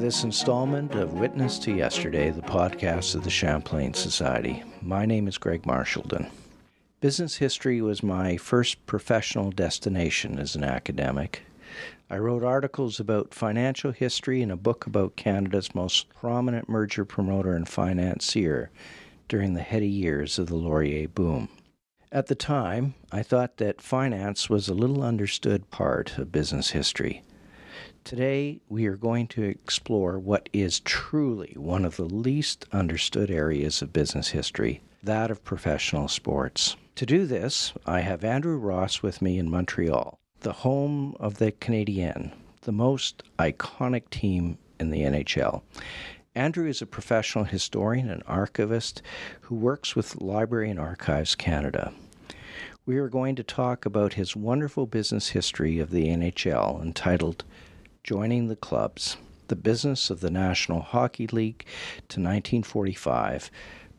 This 0.00 0.24
installment 0.24 0.94
of 0.94 1.12
Witness 1.12 1.58
to 1.58 1.74
Yesterday, 1.74 2.30
the 2.30 2.40
podcast 2.40 3.14
of 3.14 3.22
the 3.22 3.28
Champlain 3.28 3.92
Society. 3.92 4.62
My 4.80 5.04
name 5.04 5.28
is 5.28 5.36
Greg 5.36 5.64
Marchildon. 5.64 6.30
Business 7.02 7.36
history 7.36 7.82
was 7.82 8.02
my 8.02 8.38
first 8.38 8.86
professional 8.86 9.50
destination 9.50 10.38
as 10.38 10.56
an 10.56 10.64
academic. 10.64 11.42
I 12.08 12.16
wrote 12.16 12.42
articles 12.42 12.98
about 12.98 13.34
financial 13.34 13.92
history 13.92 14.40
and 14.40 14.50
a 14.50 14.56
book 14.56 14.86
about 14.86 15.16
Canada's 15.16 15.74
most 15.74 16.08
prominent 16.14 16.66
merger 16.66 17.04
promoter 17.04 17.52
and 17.52 17.68
financier 17.68 18.70
during 19.28 19.52
the 19.52 19.60
heady 19.60 19.86
years 19.86 20.38
of 20.38 20.46
the 20.46 20.56
Laurier 20.56 21.08
boom. 21.08 21.50
At 22.10 22.28
the 22.28 22.34
time, 22.34 22.94
I 23.12 23.22
thought 23.22 23.58
that 23.58 23.82
finance 23.82 24.48
was 24.48 24.66
a 24.66 24.74
little 24.74 25.02
understood 25.02 25.70
part 25.70 26.16
of 26.16 26.32
business 26.32 26.70
history. 26.70 27.22
Today, 28.04 28.60
we 28.68 28.86
are 28.86 28.96
going 28.96 29.28
to 29.28 29.42
explore 29.44 30.18
what 30.18 30.48
is 30.52 30.80
truly 30.80 31.52
one 31.56 31.84
of 31.84 31.96
the 31.96 32.04
least 32.04 32.64
understood 32.72 33.30
areas 33.30 33.82
of 33.82 33.92
business 33.92 34.28
history 34.28 34.80
that 35.02 35.30
of 35.30 35.44
professional 35.44 36.08
sports. 36.08 36.76
To 36.96 37.06
do 37.06 37.24
this, 37.26 37.72
I 37.86 38.00
have 38.00 38.24
Andrew 38.24 38.56
Ross 38.56 39.02
with 39.02 39.22
me 39.22 39.38
in 39.38 39.50
Montreal, 39.50 40.18
the 40.40 40.52
home 40.52 41.14
of 41.20 41.38
the 41.38 41.52
Canadiens, 41.52 42.32
the 42.62 42.72
most 42.72 43.22
iconic 43.38 44.10
team 44.10 44.58
in 44.78 44.90
the 44.90 45.02
NHL. 45.02 45.62
Andrew 46.34 46.66
is 46.68 46.82
a 46.82 46.86
professional 46.86 47.44
historian 47.44 48.10
and 48.10 48.22
archivist 48.26 49.02
who 49.42 49.54
works 49.54 49.94
with 49.96 50.20
Library 50.20 50.70
and 50.70 50.80
Archives 50.80 51.34
Canada. 51.34 51.92
We 52.86 52.98
are 52.98 53.08
going 53.08 53.36
to 53.36 53.42
talk 53.42 53.84
about 53.86 54.14
his 54.14 54.34
wonderful 54.34 54.86
business 54.86 55.30
history 55.30 55.78
of 55.78 55.90
the 55.90 56.08
NHL 56.08 56.82
entitled 56.82 57.44
Joining 58.10 58.48
the 58.48 58.56
Clubs 58.56 59.18
The 59.46 59.54
Business 59.54 60.10
of 60.10 60.18
the 60.18 60.32
National 60.32 60.80
Hockey 60.80 61.28
League 61.28 61.64
to 62.08 62.18
1945, 62.18 63.52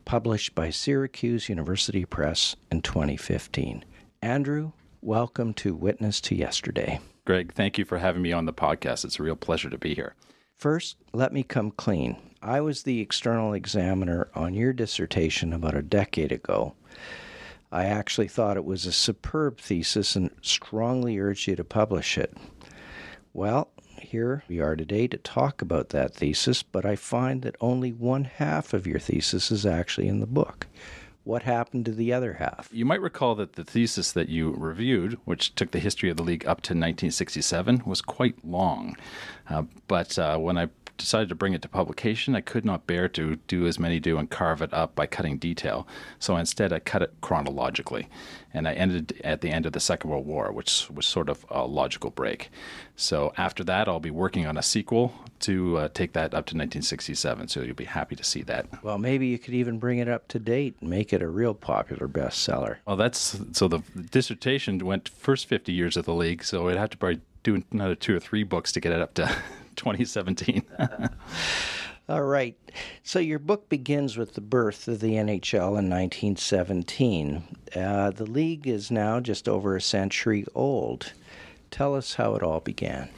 published 0.04 0.54
by 0.54 0.68
Syracuse 0.68 1.48
University 1.48 2.04
Press 2.04 2.54
in 2.70 2.82
2015. 2.82 3.86
Andrew, 4.20 4.72
welcome 5.00 5.54
to 5.54 5.74
Witness 5.74 6.20
to 6.20 6.34
Yesterday. 6.34 7.00
Greg, 7.24 7.54
thank 7.54 7.78
you 7.78 7.86
for 7.86 7.96
having 7.96 8.20
me 8.20 8.32
on 8.32 8.44
the 8.44 8.52
podcast. 8.52 9.06
It's 9.06 9.18
a 9.18 9.22
real 9.22 9.34
pleasure 9.34 9.70
to 9.70 9.78
be 9.78 9.94
here. 9.94 10.14
First, 10.58 10.98
let 11.14 11.32
me 11.32 11.42
come 11.42 11.70
clean. 11.70 12.18
I 12.42 12.60
was 12.60 12.82
the 12.82 13.00
external 13.00 13.54
examiner 13.54 14.28
on 14.34 14.52
your 14.52 14.74
dissertation 14.74 15.54
about 15.54 15.74
a 15.74 15.80
decade 15.80 16.32
ago. 16.32 16.74
I 17.72 17.86
actually 17.86 18.28
thought 18.28 18.58
it 18.58 18.66
was 18.66 18.84
a 18.84 18.92
superb 18.92 19.58
thesis 19.58 20.16
and 20.16 20.30
strongly 20.42 21.18
urged 21.18 21.48
you 21.48 21.56
to 21.56 21.64
publish 21.64 22.18
it. 22.18 22.36
Well, 23.34 23.71
here 24.02 24.42
we 24.48 24.60
are 24.60 24.76
today 24.76 25.06
to 25.06 25.16
talk 25.16 25.62
about 25.62 25.90
that 25.90 26.14
thesis, 26.14 26.62
but 26.62 26.84
I 26.84 26.96
find 26.96 27.42
that 27.42 27.56
only 27.60 27.92
one 27.92 28.24
half 28.24 28.74
of 28.74 28.86
your 28.86 28.98
thesis 28.98 29.50
is 29.50 29.64
actually 29.64 30.08
in 30.08 30.20
the 30.20 30.26
book. 30.26 30.66
What 31.24 31.44
happened 31.44 31.84
to 31.84 31.92
the 31.92 32.12
other 32.12 32.34
half? 32.34 32.68
You 32.72 32.84
might 32.84 33.00
recall 33.00 33.36
that 33.36 33.52
the 33.52 33.64
thesis 33.64 34.10
that 34.12 34.28
you 34.28 34.54
reviewed, 34.56 35.18
which 35.24 35.54
took 35.54 35.70
the 35.70 35.78
history 35.78 36.10
of 36.10 36.16
the 36.16 36.24
league 36.24 36.44
up 36.44 36.62
to 36.62 36.72
1967, 36.72 37.82
was 37.86 38.02
quite 38.02 38.44
long. 38.44 38.96
Uh, 39.48 39.62
but 39.86 40.18
uh, 40.18 40.36
when 40.38 40.58
I 40.58 40.68
decided 41.02 41.28
to 41.28 41.34
bring 41.34 41.52
it 41.52 41.62
to 41.62 41.68
publication, 41.68 42.34
I 42.34 42.40
could 42.40 42.64
not 42.64 42.86
bear 42.86 43.08
to 43.08 43.36
do 43.48 43.66
as 43.66 43.78
many 43.78 44.00
do 44.00 44.18
and 44.18 44.30
carve 44.30 44.62
it 44.62 44.72
up 44.72 44.94
by 44.94 45.06
cutting 45.06 45.36
detail. 45.36 45.86
So 46.18 46.36
instead, 46.36 46.72
I 46.72 46.78
cut 46.78 47.02
it 47.02 47.12
chronologically. 47.20 48.08
And 48.54 48.68
I 48.68 48.74
ended 48.74 49.20
at 49.24 49.40
the 49.40 49.50
end 49.50 49.66
of 49.66 49.72
the 49.72 49.80
Second 49.80 50.10
World 50.10 50.26
War, 50.26 50.52
which 50.52 50.88
was 50.90 51.06
sort 51.06 51.28
of 51.28 51.44
a 51.50 51.66
logical 51.66 52.10
break. 52.10 52.50
So 52.96 53.32
after 53.36 53.64
that, 53.64 53.88
I'll 53.88 53.98
be 53.98 54.10
working 54.10 54.46
on 54.46 54.56
a 54.56 54.62
sequel 54.62 55.12
to 55.40 55.78
uh, 55.78 55.88
take 55.92 56.12
that 56.12 56.26
up 56.26 56.46
to 56.46 56.54
1967. 56.54 57.48
So 57.48 57.62
you'll 57.62 57.74
be 57.74 57.84
happy 57.84 58.14
to 58.14 58.24
see 58.24 58.42
that. 58.42 58.66
Well, 58.84 58.98
maybe 58.98 59.26
you 59.26 59.38
could 59.38 59.54
even 59.54 59.78
bring 59.78 59.98
it 59.98 60.08
up 60.08 60.28
to 60.28 60.38
date 60.38 60.76
and 60.80 60.88
make 60.88 61.12
it 61.12 61.22
a 61.22 61.28
real 61.28 61.54
popular 61.54 62.06
bestseller. 62.06 62.76
Well, 62.86 62.96
that's 62.96 63.40
so 63.52 63.68
the 63.68 63.80
dissertation 64.10 64.78
went 64.78 65.08
first 65.08 65.46
50 65.46 65.72
years 65.72 65.96
of 65.96 66.04
the 66.04 66.14
league. 66.14 66.44
So 66.44 66.68
I'd 66.68 66.76
have 66.76 66.90
to 66.90 66.96
probably 66.96 67.20
do 67.42 67.62
another 67.72 67.94
two 67.94 68.16
or 68.16 68.20
three 68.20 68.44
books 68.44 68.72
to 68.72 68.80
get 68.80 68.92
it 68.92 69.00
up 69.00 69.14
to 69.14 69.34
2017. 69.76 70.62
All 72.08 72.22
right. 72.22 72.56
So 73.02 73.18
your 73.18 73.38
book 73.38 73.68
begins 73.68 74.16
with 74.16 74.34
the 74.34 74.40
birth 74.40 74.88
of 74.88 75.00
the 75.00 75.14
NHL 75.14 75.78
in 75.78 75.88
1917. 75.88 77.42
Uh, 77.74 78.10
the 78.10 78.26
league 78.26 78.66
is 78.66 78.90
now 78.90 79.20
just 79.20 79.48
over 79.48 79.76
a 79.76 79.80
century 79.80 80.44
old. 80.54 81.12
Tell 81.70 81.94
us 81.94 82.14
how 82.14 82.34
it 82.34 82.42
all 82.42 82.60
began. 82.60 83.08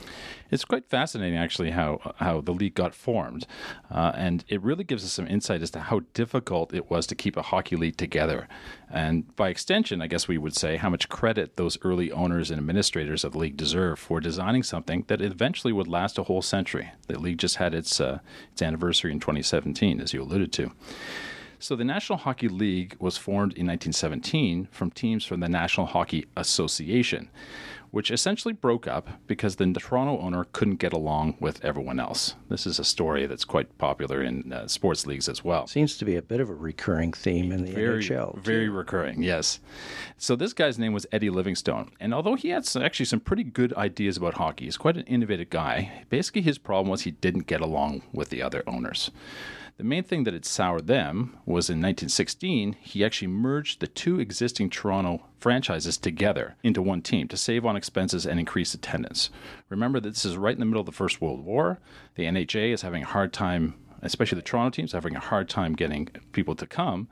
It's 0.51 0.65
quite 0.65 0.89
fascinating, 0.89 1.39
actually, 1.39 1.71
how 1.71 2.15
how 2.17 2.41
the 2.41 2.53
league 2.53 2.75
got 2.75 2.95
formed, 2.95 3.47
uh, 3.91 4.13
and 4.15 4.45
it 4.49 4.63
really 4.63 4.85
gives 4.85 5.05
us 5.05 5.13
some 5.13 5.27
insight 5.27 5.63
as 5.63 5.71
to 5.73 5.81
how 5.81 6.03
difficult 6.13 6.75
it 6.75 6.91
was 6.91 7.07
to 7.09 7.15
keep 7.15 7.37
a 7.37 7.43
hockey 7.43 7.77
league 7.77 7.97
together, 7.97 8.47
and 8.91 9.35
by 9.37 9.49
extension, 9.49 10.03
I 10.03 10.07
guess 10.07 10.29
we 10.29 10.39
would 10.39 10.55
say 10.55 10.77
how 10.77 10.91
much 10.91 11.09
credit 11.09 11.57
those 11.57 11.79
early 11.83 12.13
owners 12.13 12.51
and 12.51 12.59
administrators 12.59 13.25
of 13.25 13.33
the 13.33 13.39
league 13.39 13.57
deserve 13.57 13.99
for 13.99 14.21
designing 14.21 14.63
something 14.63 15.05
that 15.09 15.21
eventually 15.21 15.73
would 15.73 15.89
last 15.89 16.19
a 16.19 16.25
whole 16.25 16.43
century. 16.43 16.93
The 17.09 17.19
league 17.19 17.39
just 17.39 17.57
had 17.57 17.75
its 17.75 18.01
uh, 18.01 18.21
its 18.53 18.63
anniversary 18.63 19.13
in 19.13 19.21
2017, 19.21 20.01
as 20.01 20.13
you 20.13 20.23
alluded 20.23 20.53
to. 20.53 20.73
So 21.59 21.77
the 21.77 21.85
National 21.85 22.19
Hockey 22.19 22.49
League 22.49 22.95
was 22.99 23.17
formed 23.17 23.53
in 23.55 23.67
1917 23.67 24.69
from 24.71 24.91
teams 24.91 25.25
from 25.25 25.41
the 25.41 25.49
National 25.49 25.87
Hockey 25.87 26.27
Association 26.37 27.31
which 27.95 28.11
essentially 28.11 28.53
broke 28.53 28.89
up 28.89 29.09
because 29.29 29.55
the 29.55 29.73
Toronto 29.73 30.19
owner 30.19 30.45
couldn't 30.51 30.81
get 30.81 30.93
along 30.93 31.37
with 31.39 31.65
everyone 31.65 32.01
else. 32.01 32.35
This 32.49 32.67
is 32.67 32.81
a 32.81 32.85
story 32.85 33.25
that's 33.27 33.45
quite 33.45 33.79
popular 33.79 34.21
in 34.21 34.53
uh, 34.53 34.67
sports 34.67 35.07
leagues 35.07 35.29
as 35.29 35.45
well. 35.45 35.69
Seems 35.69 35.97
to 35.99 36.05
be 36.05 36.17
a 36.17 36.23
bit 36.23 36.41
of 36.41 36.51
a 36.51 36.55
recurring 36.55 37.13
theme 37.13 37.53
in 37.53 37.65
the 37.65 37.71
very, 37.71 38.03
NHL. 38.03 38.37
Very 38.39 38.69
recurring, 38.69 39.23
yes. 39.23 39.61
So 40.19 40.35
this 40.35 40.53
guy's 40.53 40.77
name 40.77 40.93
was 40.93 41.07
Eddie 41.13 41.31
Livingstone, 41.31 41.93
and 42.01 42.13
although 42.13 42.35
he 42.35 42.49
had 42.49 42.67
some, 42.67 42.83
actually 42.83 43.07
some 43.07 43.21
pretty 43.21 43.45
good 43.45 43.73
ideas 43.75 44.17
about 44.17 44.35
hockey, 44.35 44.65
he's 44.65 44.77
quite 44.77 44.97
an 44.97 45.05
innovative 45.05 45.51
guy. 45.51 46.05
Basically, 46.09 46.43
his 46.43 46.59
problem 46.59 46.91
was 46.91 47.03
he 47.03 47.13
didn't 47.13 47.47
get 47.47 47.61
along 47.61 48.03
with 48.13 48.31
the 48.31 48.43
other 48.43 48.65
owners. 48.67 49.13
The 49.77 49.83
main 49.83 50.05
thing 50.05 50.23
that 50.23 50.35
had 50.35 50.45
soured 50.45 50.87
them 50.87 51.37
was 51.45 51.69
in 51.69 51.81
1916, 51.81 52.77
he 52.81 53.05
actually 53.05 53.27
merged 53.27 53.81
the 53.81 53.89
two 53.89 54.21
existing 54.21 54.71
Toronto 54.71 55.25
franchises 55.41 55.99
together 55.99 56.55
into 56.63 56.81
one 56.81 57.03
team 57.03 57.27
to 57.27 57.37
save 57.37 57.67
on 57.67 57.75
expenses 57.75 58.25
and 58.25 58.39
increase 58.39 58.73
attendance. 58.73 59.31
Remember 59.69 59.99
that 59.99 60.11
this 60.11 60.25
is 60.25 60.37
right 60.37 60.55
in 60.55 60.61
the 60.61 60.67
middle 60.67 60.81
of 60.81 60.87
the 60.87 60.93
First 60.93 61.21
World 61.21 61.45
War. 61.45 61.81
The 62.15 62.23
NHA 62.25 62.73
is 62.73 62.83
having 62.83 63.03
a 63.03 63.07
hard 63.07 63.33
time 63.33 63.75
especially 64.05 64.37
the 64.37 64.43
Toronto 64.43 64.71
teams 64.71 64.93
having 64.93 65.17
a 65.17 65.21
hard 65.21 65.49
time 65.49 65.75
getting 65.75 66.09
people 66.33 66.55
to 66.55 66.67
come. 66.67 67.09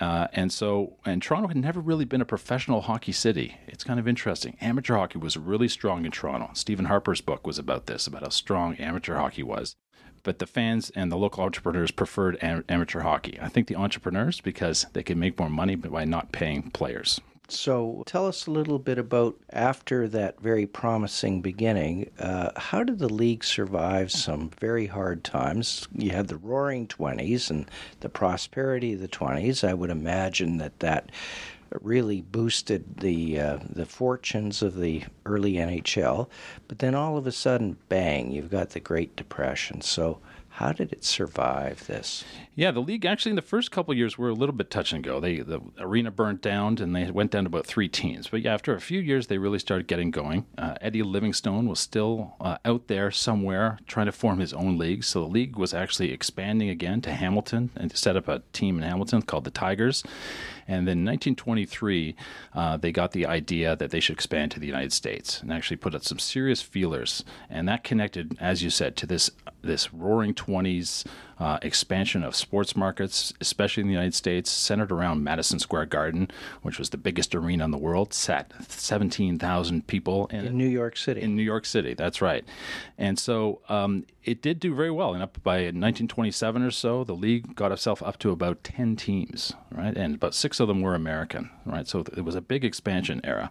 Uh, 0.00 0.28
and 0.32 0.52
so, 0.52 0.96
and 1.04 1.22
Toronto 1.22 1.48
had 1.48 1.56
never 1.56 1.80
really 1.80 2.04
been 2.04 2.20
a 2.20 2.26
professional 2.26 2.82
hockey 2.82 3.12
city. 3.12 3.56
It's 3.66 3.84
kind 3.84 4.00
of 4.00 4.08
interesting. 4.08 4.56
Amateur 4.60 4.96
hockey 4.96 5.18
was 5.18 5.36
really 5.36 5.68
strong 5.68 6.04
in 6.04 6.10
Toronto. 6.10 6.50
Stephen 6.54 6.86
Harper's 6.86 7.20
book 7.20 7.46
was 7.46 7.58
about 7.58 7.86
this, 7.86 8.06
about 8.06 8.22
how 8.22 8.28
strong 8.28 8.76
amateur 8.76 9.16
hockey 9.16 9.42
was 9.42 9.76
but 10.24 10.40
the 10.40 10.46
fans 10.46 10.90
and 10.90 11.10
the 11.10 11.16
local 11.16 11.44
entrepreneurs 11.44 11.90
preferred 11.90 12.36
am- 12.42 12.64
amateur 12.68 13.00
hockey. 13.00 13.38
I 13.40 13.48
think 13.48 13.66
the 13.66 13.76
entrepreneurs 13.76 14.40
because 14.40 14.84
they 14.92 15.02
could 15.02 15.16
make 15.16 15.38
more 15.38 15.48
money 15.48 15.74
by 15.74 16.04
not 16.04 16.32
paying 16.32 16.70
players. 16.70 17.20
So, 17.50 18.02
tell 18.04 18.26
us 18.26 18.46
a 18.46 18.50
little 18.50 18.78
bit 18.78 18.98
about 18.98 19.34
after 19.50 20.06
that 20.08 20.38
very 20.38 20.66
promising 20.66 21.40
beginning. 21.40 22.10
Uh, 22.18 22.50
how 22.56 22.84
did 22.84 22.98
the 22.98 23.08
league 23.08 23.42
survive 23.42 24.12
some 24.12 24.50
very 24.60 24.86
hard 24.86 25.24
times? 25.24 25.88
You 25.94 26.10
had 26.10 26.28
the 26.28 26.36
roaring 26.36 26.86
20s 26.86 27.48
and 27.48 27.64
the 28.00 28.10
prosperity 28.10 28.92
of 28.92 29.00
the 29.00 29.08
20s. 29.08 29.66
I 29.66 29.72
would 29.72 29.88
imagine 29.88 30.58
that 30.58 30.80
that 30.80 31.10
really 31.80 32.20
boosted 32.20 32.98
the 32.98 33.40
uh, 33.40 33.58
the 33.68 33.86
fortunes 33.86 34.60
of 34.60 34.76
the 34.76 35.04
early 35.24 35.54
NHL. 35.54 36.28
But 36.66 36.80
then 36.80 36.94
all 36.94 37.16
of 37.16 37.26
a 37.26 37.32
sudden, 37.32 37.78
bang! 37.88 38.30
You've 38.30 38.50
got 38.50 38.70
the 38.70 38.80
Great 38.80 39.16
Depression. 39.16 39.80
So 39.80 40.18
how 40.58 40.72
did 40.72 40.92
it 40.92 41.04
survive 41.04 41.86
this? 41.86 42.24
Yeah, 42.56 42.72
the 42.72 42.80
league 42.80 43.06
actually 43.06 43.30
in 43.30 43.36
the 43.36 43.42
first 43.42 43.70
couple 43.70 43.94
years 43.94 44.18
were 44.18 44.28
a 44.28 44.34
little 44.34 44.54
bit 44.56 44.72
touch 44.72 44.92
and 44.92 45.04
go. 45.04 45.20
They 45.20 45.38
the 45.38 45.60
arena 45.78 46.10
burnt 46.10 46.42
down 46.42 46.78
and 46.78 46.96
they 46.96 47.08
went 47.12 47.30
down 47.30 47.44
to 47.44 47.46
about 47.46 47.64
three 47.64 47.88
teams. 47.88 48.26
But 48.26 48.42
yeah, 48.42 48.54
after 48.54 48.74
a 48.74 48.80
few 48.80 48.98
years, 48.98 49.28
they 49.28 49.38
really 49.38 49.60
started 49.60 49.86
getting 49.86 50.10
going. 50.10 50.46
Uh, 50.58 50.74
Eddie 50.80 51.04
Livingstone 51.04 51.68
was 51.68 51.78
still 51.78 52.34
uh, 52.40 52.58
out 52.64 52.88
there 52.88 53.12
somewhere 53.12 53.78
trying 53.86 54.06
to 54.06 54.12
form 54.12 54.40
his 54.40 54.52
own 54.52 54.76
league. 54.76 55.04
So 55.04 55.20
the 55.20 55.28
league 55.28 55.56
was 55.56 55.72
actually 55.72 56.10
expanding 56.10 56.68
again 56.68 57.02
to 57.02 57.12
Hamilton 57.12 57.70
and 57.76 57.88
to 57.92 57.96
set 57.96 58.16
up 58.16 58.26
a 58.26 58.42
team 58.52 58.78
in 58.78 58.82
Hamilton 58.82 59.22
called 59.22 59.44
the 59.44 59.52
Tigers. 59.52 60.02
And 60.68 60.86
then 60.86 60.98
in 60.98 61.04
1923, 61.06 62.14
uh, 62.52 62.76
they 62.76 62.92
got 62.92 63.12
the 63.12 63.26
idea 63.26 63.74
that 63.74 63.90
they 63.90 64.00
should 64.00 64.14
expand 64.14 64.52
to 64.52 64.60
the 64.60 64.66
United 64.66 64.92
States 64.92 65.40
and 65.40 65.50
actually 65.50 65.78
put 65.78 65.94
out 65.94 66.04
some 66.04 66.18
serious 66.18 66.60
feelers. 66.60 67.24
And 67.48 67.66
that 67.68 67.82
connected, 67.82 68.36
as 68.38 68.62
you 68.62 68.68
said, 68.68 68.94
to 68.96 69.06
this 69.06 69.30
this 69.62 69.92
roaring 69.92 70.34
20s 70.34 71.04
uh, 71.40 71.58
expansion 71.62 72.24
of 72.24 72.34
sports 72.34 72.76
markets, 72.76 73.32
especially 73.40 73.82
in 73.82 73.86
the 73.86 73.92
United 73.92 74.14
States, 74.14 74.50
centered 74.50 74.90
around 74.90 75.22
Madison 75.22 75.58
Square 75.58 75.86
Garden, 75.86 76.30
which 76.62 76.78
was 76.78 76.90
the 76.90 76.96
biggest 76.96 77.34
arena 77.34 77.64
in 77.64 77.70
the 77.70 77.78
world, 77.78 78.12
sat 78.12 78.52
17,000 78.68 79.86
people 79.86 80.26
in, 80.28 80.46
in, 80.46 80.58
New 80.58 80.68
York 80.68 80.96
City. 80.96 81.20
In 81.20 81.36
New 81.36 81.42
York 81.42 81.64
City, 81.64 81.94
that's 81.94 82.20
right. 82.20 82.44
And 82.96 83.18
so 83.18 83.60
um, 83.68 84.04
it 84.24 84.42
did 84.42 84.58
do 84.58 84.74
very 84.74 84.90
well. 84.90 85.14
And 85.14 85.22
up 85.22 85.42
by 85.42 85.56
1927 85.56 86.62
or 86.62 86.70
so, 86.70 87.04
the 87.04 87.14
league 87.14 87.54
got 87.54 87.72
itself 87.72 88.02
up 88.02 88.18
to 88.18 88.30
about 88.30 88.64
10 88.64 88.96
teams, 88.96 89.52
right? 89.70 89.96
And 89.96 90.16
about 90.16 90.34
six 90.34 90.60
of 90.60 90.68
them 90.68 90.82
were 90.82 90.94
American, 90.94 91.50
right? 91.64 91.86
So 91.86 92.00
it 92.16 92.24
was 92.24 92.34
a 92.34 92.40
big 92.40 92.64
expansion 92.64 93.20
era. 93.22 93.50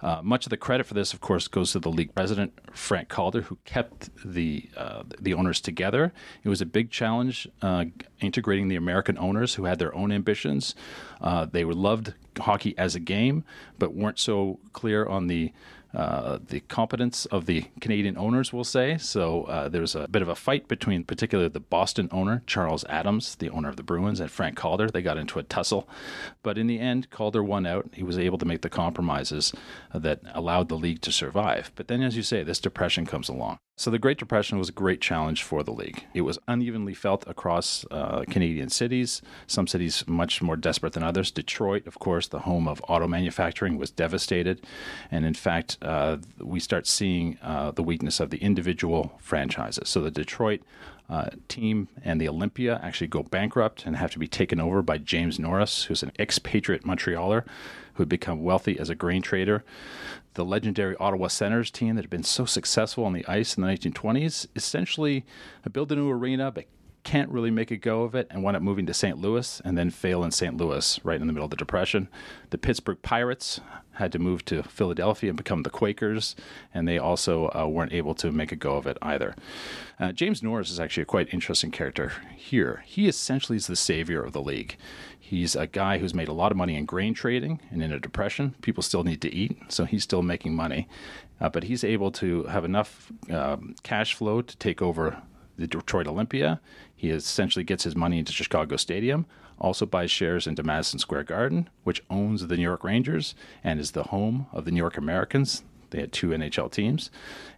Uh, 0.00 0.20
much 0.22 0.46
of 0.46 0.50
the 0.50 0.56
credit 0.56 0.86
for 0.86 0.94
this, 0.94 1.12
of 1.12 1.20
course, 1.20 1.48
goes 1.48 1.72
to 1.72 1.78
the 1.78 1.90
league 1.90 2.14
president, 2.14 2.52
Frank 2.72 3.08
Calder, 3.08 3.42
who 3.42 3.58
kept 3.64 4.10
the, 4.24 4.68
uh, 4.76 5.02
the 5.20 5.34
owners 5.34 5.60
together. 5.60 6.12
It 6.44 6.48
was 6.48 6.60
a 6.60 6.66
big 6.66 6.90
challenge 6.90 7.48
uh, 7.62 7.86
integrating 8.20 8.68
the 8.68 8.76
American 8.76 9.18
owners 9.18 9.54
who 9.54 9.64
had 9.64 9.78
their 9.78 9.94
own 9.94 10.12
ambitions. 10.12 10.74
Uh, 11.20 11.46
they 11.46 11.64
loved 11.64 12.14
hockey 12.38 12.74
as 12.78 12.94
a 12.94 13.00
game, 13.00 13.44
but 13.78 13.94
weren't 13.94 14.18
so 14.18 14.58
clear 14.72 15.06
on 15.06 15.26
the 15.26 15.52
uh, 15.94 16.38
the 16.48 16.60
competence 16.60 17.24
of 17.26 17.46
the 17.46 17.64
Canadian 17.80 18.18
owners, 18.18 18.52
we'll 18.52 18.62
say. 18.62 18.98
So 18.98 19.44
uh, 19.44 19.68
there 19.68 19.80
was 19.80 19.94
a 19.94 20.06
bit 20.06 20.20
of 20.20 20.28
a 20.28 20.34
fight 20.34 20.68
between, 20.68 21.02
particularly 21.02 21.48
the 21.48 21.60
Boston 21.60 22.10
owner, 22.12 22.42
Charles 22.46 22.84
Adams, 22.90 23.36
the 23.36 23.48
owner 23.48 23.70
of 23.70 23.76
the 23.76 23.82
Bruins, 23.82 24.20
and 24.20 24.30
Frank 24.30 24.56
Calder. 24.56 24.88
They 24.88 25.00
got 25.00 25.16
into 25.16 25.38
a 25.38 25.42
tussle. 25.42 25.88
But 26.42 26.58
in 26.58 26.66
the 26.66 26.78
end, 26.78 27.08
Calder 27.10 27.42
won 27.42 27.66
out. 27.66 27.88
He 27.94 28.02
was 28.02 28.18
able 28.18 28.36
to 28.38 28.44
make 28.44 28.60
the 28.60 28.68
compromises 28.68 29.52
that 29.94 30.20
allowed 30.34 30.68
the 30.68 30.76
league 30.76 31.00
to 31.02 31.12
survive. 31.12 31.72
But 31.74 31.88
then, 31.88 32.02
as 32.02 32.16
you 32.16 32.22
say, 32.22 32.42
this 32.42 32.60
depression 32.60 33.06
comes 33.06 33.30
along. 33.30 33.58
So 33.78 33.92
the 33.92 33.98
Great 34.00 34.18
Depression 34.18 34.58
was 34.58 34.68
a 34.68 34.72
great 34.72 35.00
challenge 35.00 35.44
for 35.44 35.62
the 35.62 35.70
league. 35.70 36.02
It 36.12 36.22
was 36.22 36.36
unevenly 36.48 36.94
felt 36.94 37.24
across 37.28 37.86
uh, 37.92 38.24
Canadian 38.28 38.70
cities, 38.70 39.22
some 39.46 39.68
cities 39.68 40.02
much 40.08 40.42
more 40.42 40.56
desperate 40.56 40.94
than 40.94 41.04
others. 41.04 41.30
Detroit, 41.30 41.86
of 41.86 42.00
course, 42.00 42.26
the 42.26 42.40
home 42.40 42.66
of 42.66 42.82
auto 42.88 43.06
manufacturing, 43.06 43.78
was 43.78 43.92
devastated. 43.92 44.66
And 45.12 45.24
in 45.24 45.34
fact, 45.34 45.78
uh, 45.80 46.16
we 46.40 46.58
start 46.58 46.88
seeing 46.88 47.38
uh, 47.40 47.70
the 47.70 47.84
weakness 47.84 48.18
of 48.18 48.30
the 48.30 48.38
individual 48.38 49.12
franchises. 49.20 49.88
So 49.88 50.00
the 50.00 50.10
Detroit 50.10 50.60
uh, 51.08 51.30
team 51.46 51.86
and 52.04 52.20
the 52.20 52.28
Olympia 52.28 52.80
actually 52.82 53.06
go 53.06 53.22
bankrupt 53.22 53.86
and 53.86 53.94
have 53.94 54.10
to 54.10 54.18
be 54.18 54.26
taken 54.26 54.60
over 54.60 54.82
by 54.82 54.98
James 54.98 55.38
Norris, 55.38 55.84
who's 55.84 56.02
an 56.02 56.10
expatriate 56.18 56.82
Montrealer 56.82 57.44
who 57.98 58.02
had 58.02 58.08
become 58.08 58.44
wealthy 58.44 58.78
as 58.78 58.88
a 58.88 58.94
grain 58.94 59.20
trader 59.20 59.64
the 60.34 60.44
legendary 60.44 60.94
Ottawa 60.98 61.26
Senators 61.26 61.68
team 61.68 61.96
that 61.96 62.02
had 62.02 62.10
been 62.10 62.22
so 62.22 62.44
successful 62.44 63.04
on 63.04 63.12
the 63.12 63.26
ice 63.26 63.56
in 63.56 63.62
the 63.64 63.68
1920s 63.68 64.46
essentially 64.54 65.26
built 65.72 65.90
a 65.90 65.96
new 65.96 66.08
arena 66.08 66.52
but 66.52 66.66
can't 67.04 67.30
really 67.30 67.50
make 67.50 67.70
a 67.70 67.76
go 67.76 68.02
of 68.02 68.14
it 68.14 68.26
and 68.30 68.42
wound 68.42 68.56
up 68.56 68.62
moving 68.62 68.86
to 68.86 68.94
St. 68.94 69.18
Louis 69.18 69.62
and 69.64 69.78
then 69.78 69.90
fail 69.90 70.22
in 70.22 70.30
St. 70.30 70.56
Louis 70.56 71.00
right 71.02 71.20
in 71.20 71.26
the 71.26 71.32
middle 71.32 71.46
of 71.46 71.50
the 71.50 71.56
Depression. 71.56 72.08
The 72.50 72.58
Pittsburgh 72.58 73.00
Pirates 73.02 73.60
had 73.94 74.12
to 74.12 74.18
move 74.18 74.44
to 74.44 74.62
Philadelphia 74.62 75.30
and 75.30 75.36
become 75.36 75.62
the 75.62 75.70
Quakers, 75.70 76.36
and 76.72 76.86
they 76.86 76.98
also 76.98 77.50
uh, 77.54 77.66
weren't 77.66 77.92
able 77.92 78.14
to 78.16 78.30
make 78.30 78.52
a 78.52 78.56
go 78.56 78.76
of 78.76 78.86
it 78.86 78.98
either. 79.02 79.34
Uh, 79.98 80.12
James 80.12 80.42
Norris 80.42 80.70
is 80.70 80.78
actually 80.78 81.02
a 81.02 81.06
quite 81.06 81.32
interesting 81.32 81.70
character 81.70 82.12
here. 82.36 82.84
He 82.86 83.08
essentially 83.08 83.56
is 83.56 83.66
the 83.66 83.74
savior 83.74 84.22
of 84.22 84.32
the 84.32 84.42
league. 84.42 84.76
He's 85.28 85.54
a 85.54 85.66
guy 85.66 85.98
who's 85.98 86.14
made 86.14 86.28
a 86.28 86.32
lot 86.32 86.52
of 86.52 86.56
money 86.56 86.74
in 86.74 86.86
grain 86.86 87.12
trading, 87.12 87.60
and 87.70 87.82
in 87.82 87.92
a 87.92 88.00
depression, 88.00 88.54
people 88.62 88.82
still 88.82 89.04
need 89.04 89.20
to 89.20 89.34
eat, 89.34 89.58
so 89.68 89.84
he's 89.84 90.02
still 90.02 90.22
making 90.22 90.54
money. 90.54 90.88
Uh, 91.38 91.50
but 91.50 91.64
he's 91.64 91.84
able 91.84 92.10
to 92.12 92.44
have 92.44 92.64
enough 92.64 93.12
um, 93.30 93.74
cash 93.82 94.14
flow 94.14 94.40
to 94.40 94.56
take 94.56 94.80
over 94.80 95.20
the 95.58 95.66
Detroit 95.66 96.06
Olympia. 96.06 96.62
He 96.96 97.10
essentially 97.10 97.62
gets 97.62 97.84
his 97.84 97.94
money 97.94 98.20
into 98.20 98.32
Chicago 98.32 98.76
Stadium, 98.76 99.26
also 99.58 99.84
buys 99.84 100.10
shares 100.10 100.46
into 100.46 100.62
Madison 100.62 100.98
Square 100.98 101.24
Garden, 101.24 101.68
which 101.84 102.02
owns 102.08 102.46
the 102.46 102.56
New 102.56 102.62
York 102.62 102.82
Rangers 102.82 103.34
and 103.62 103.78
is 103.78 103.90
the 103.90 104.04
home 104.04 104.46
of 104.54 104.64
the 104.64 104.70
New 104.70 104.78
York 104.78 104.96
Americans. 104.96 105.62
They 105.90 106.00
had 106.00 106.12
two 106.12 106.28
NHL 106.28 106.72
teams. 106.72 107.10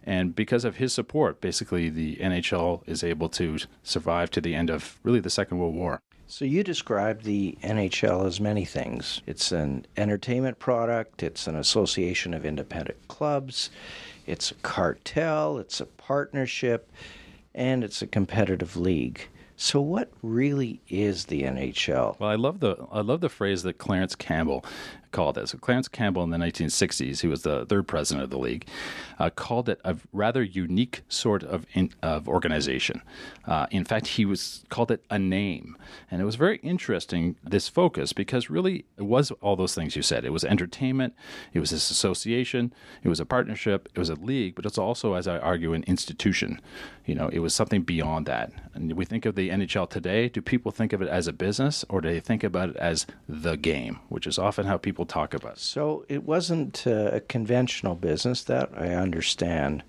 And 0.03 0.35
because 0.35 0.65
of 0.65 0.75
his 0.75 0.91
support, 0.91 1.39
basically 1.39 1.87
the 1.87 2.17
NHL 2.17 2.81
is 2.85 3.01
able 3.01 3.29
to 3.29 3.59
survive 3.81 4.29
to 4.31 4.41
the 4.41 4.55
end 4.55 4.69
of 4.69 4.99
really 5.03 5.21
the 5.21 5.29
Second 5.29 5.59
World 5.59 5.75
War. 5.75 6.01
So 6.31 6.45
you 6.45 6.63
describe 6.63 7.23
the 7.23 7.57
NHL 7.61 8.25
as 8.25 8.39
many 8.39 8.63
things. 8.63 9.21
It's 9.27 9.51
an 9.51 9.85
entertainment 9.97 10.59
product, 10.59 11.23
it's 11.23 11.45
an 11.45 11.57
association 11.57 12.33
of 12.33 12.45
independent 12.45 13.05
clubs, 13.09 13.69
it's 14.25 14.49
a 14.49 14.55
cartel, 14.55 15.57
it's 15.57 15.81
a 15.81 15.85
partnership, 15.85 16.89
and 17.53 17.83
it's 17.83 18.01
a 18.01 18.07
competitive 18.07 18.77
league. 18.77 19.27
So 19.57 19.81
what 19.81 20.09
really 20.23 20.79
is 20.87 21.25
the 21.25 21.43
NHL? 21.43 22.17
Well, 22.17 22.29
I 22.29 22.35
love 22.35 22.61
the 22.61 22.77
I 22.89 23.01
love 23.01 23.19
the 23.19 23.27
phrase 23.27 23.63
that 23.63 23.77
Clarence 23.77 24.15
Campbell 24.15 24.63
called 25.11 25.37
it. 25.37 25.49
So 25.49 25.57
Clarence 25.57 25.87
Campbell 25.87 26.23
in 26.23 26.29
the 26.29 26.37
1960s, 26.37 27.21
who 27.21 27.29
was 27.29 27.43
the 27.43 27.65
third 27.65 27.87
president 27.87 28.23
of 28.23 28.29
the 28.29 28.39
league, 28.39 28.67
uh, 29.19 29.29
called 29.29 29.69
it 29.69 29.79
a 29.83 29.97
rather 30.11 30.43
unique 30.43 31.01
sort 31.07 31.43
of 31.43 31.65
in, 31.73 31.91
of 32.01 32.27
organization. 32.27 33.01
Uh, 33.45 33.67
in 33.71 33.85
fact, 33.85 34.07
he 34.07 34.25
was 34.25 34.63
called 34.69 34.91
it 34.91 35.03
a 35.09 35.19
name, 35.19 35.77
and 36.09 36.21
it 36.21 36.25
was 36.25 36.35
very 36.35 36.57
interesting 36.57 37.35
this 37.43 37.67
focus 37.67 38.13
because 38.13 38.49
really 38.49 38.85
it 38.97 39.03
was 39.03 39.31
all 39.41 39.55
those 39.55 39.75
things 39.75 39.95
you 39.95 40.01
said. 40.01 40.25
It 40.25 40.33
was 40.33 40.43
entertainment, 40.43 41.13
it 41.53 41.59
was 41.59 41.71
this 41.71 41.89
association, 41.91 42.73
it 43.03 43.09
was 43.09 43.19
a 43.19 43.25
partnership, 43.25 43.89
it 43.93 43.99
was 43.99 44.09
a 44.09 44.15
league, 44.15 44.55
but 44.55 44.65
it's 44.65 44.77
also, 44.77 45.13
as 45.13 45.27
I 45.27 45.37
argue, 45.37 45.73
an 45.73 45.83
institution. 45.83 46.61
You 47.05 47.15
know, 47.15 47.29
it 47.29 47.39
was 47.39 47.53
something 47.53 47.81
beyond 47.81 48.25
that. 48.27 48.51
And 48.73 48.93
we 48.93 49.05
think 49.05 49.25
of 49.25 49.35
the 49.35 49.49
NHL 49.49 49.89
today. 49.89 50.29
Do 50.29 50.41
people 50.41 50.71
think 50.71 50.93
of 50.93 51.01
it 51.01 51.07
as 51.07 51.27
a 51.27 51.33
business, 51.33 51.83
or 51.89 52.01
do 52.01 52.09
they 52.09 52.19
think 52.19 52.43
about 52.43 52.69
it 52.69 52.75
as 52.77 53.05
the 53.27 53.55
game, 53.55 53.99
which 54.09 54.27
is 54.27 54.37
often 54.37 54.65
how 54.65 54.77
people 54.77 55.00
people 55.01 55.21
talk 55.21 55.33
about. 55.33 55.57
So 55.57 56.05
it 56.07 56.23
wasn't 56.23 56.85
uh, 56.85 57.11
a 57.13 57.19
conventional 57.21 57.95
business, 57.95 58.43
that 58.43 58.69
I 58.75 58.93
understand. 58.93 59.83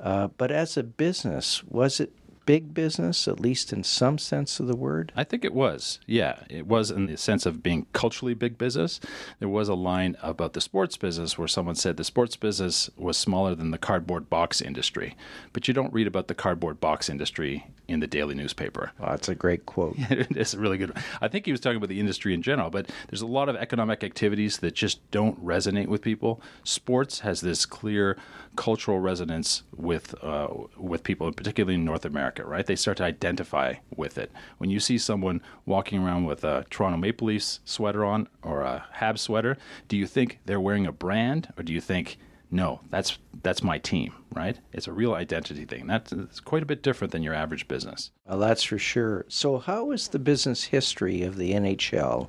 Uh, 0.00 0.28
but 0.36 0.50
as 0.50 0.76
a 0.76 0.82
business, 0.82 1.64
was 1.64 2.00
it 2.00 2.12
big 2.46 2.72
business, 2.72 3.28
at 3.28 3.40
least 3.40 3.72
in 3.72 3.84
some 3.84 4.18
sense 4.18 4.58
of 4.60 4.66
the 4.68 4.76
word? 4.76 5.12
I 5.14 5.24
think 5.24 5.44
it 5.44 5.52
was. 5.52 5.98
Yeah, 6.06 6.40
it 6.48 6.66
was 6.66 6.90
in 6.90 7.06
the 7.06 7.16
sense 7.16 7.44
of 7.44 7.62
being 7.62 7.86
culturally 7.92 8.34
big 8.34 8.56
business. 8.56 9.00
There 9.40 9.48
was 9.48 9.68
a 9.68 9.74
line 9.74 10.16
about 10.22 10.54
the 10.54 10.60
sports 10.60 10.96
business 10.96 11.36
where 11.36 11.48
someone 11.48 11.74
said 11.74 11.96
the 11.96 12.04
sports 12.04 12.36
business 12.36 12.88
was 12.96 13.16
smaller 13.16 13.54
than 13.54 13.72
the 13.72 13.78
cardboard 13.78 14.30
box 14.30 14.62
industry. 14.62 15.16
But 15.52 15.68
you 15.68 15.74
don't 15.74 15.92
read 15.92 16.06
about 16.06 16.28
the 16.28 16.34
cardboard 16.34 16.80
box 16.80 17.10
industry 17.10 17.66
in 17.88 18.00
the 18.00 18.06
daily 18.06 18.34
newspaper. 18.34 18.92
Well, 18.98 19.10
that's 19.10 19.28
a 19.28 19.34
great 19.34 19.66
quote. 19.66 19.96
it's 20.10 20.54
a 20.54 20.58
really 20.58 20.78
good. 20.78 20.94
One. 20.94 21.04
I 21.20 21.28
think 21.28 21.46
he 21.46 21.52
was 21.52 21.60
talking 21.60 21.76
about 21.76 21.88
the 21.88 22.00
industry 22.00 22.34
in 22.34 22.42
general, 22.42 22.70
but 22.70 22.90
there's 23.08 23.22
a 23.22 23.26
lot 23.26 23.48
of 23.48 23.56
economic 23.56 24.02
activities 24.02 24.58
that 24.58 24.74
just 24.74 25.08
don't 25.10 25.42
resonate 25.44 25.88
with 25.88 26.02
people. 26.02 26.40
Sports 26.64 27.20
has 27.20 27.40
this 27.40 27.66
clear 27.66 28.16
cultural 28.56 28.98
resonance 28.98 29.62
with 29.74 30.14
uh, 30.22 30.48
with 30.76 31.02
people, 31.02 31.30
particularly 31.32 31.74
in 31.74 31.84
North 31.84 32.04
America. 32.04 32.35
Right? 32.44 32.66
They 32.66 32.76
start 32.76 32.96
to 32.98 33.04
identify 33.04 33.74
with 33.96 34.18
it. 34.18 34.30
When 34.58 34.70
you 34.70 34.80
see 34.80 34.98
someone 34.98 35.40
walking 35.64 36.02
around 36.02 36.24
with 36.24 36.44
a 36.44 36.64
Toronto 36.70 36.98
Maple 36.98 37.28
Leafs 37.28 37.60
sweater 37.64 38.04
on 38.04 38.28
or 38.42 38.62
a 38.62 38.84
Habs 38.96 39.20
sweater, 39.20 39.56
do 39.88 39.96
you 39.96 40.06
think 40.06 40.40
they're 40.44 40.60
wearing 40.60 40.86
a 40.86 40.92
brand, 40.92 41.52
or 41.56 41.62
do 41.62 41.72
you 41.72 41.80
think 41.80 42.18
no, 42.50 42.80
that's 42.90 43.18
that's 43.42 43.62
my 43.62 43.78
team, 43.78 44.14
right? 44.32 44.58
It's 44.72 44.86
a 44.86 44.92
real 44.92 45.14
identity 45.14 45.64
thing. 45.64 45.86
That's 45.86 46.12
it's 46.12 46.40
quite 46.40 46.62
a 46.62 46.66
bit 46.66 46.82
different 46.82 47.12
than 47.12 47.22
your 47.22 47.34
average 47.34 47.66
business. 47.66 48.12
Well, 48.26 48.38
that's 48.38 48.62
for 48.62 48.78
sure. 48.78 49.24
So, 49.28 49.58
how 49.58 49.90
is 49.90 50.08
the 50.08 50.18
business 50.18 50.64
history 50.64 51.22
of 51.22 51.36
the 51.36 51.52
NHL 51.52 52.28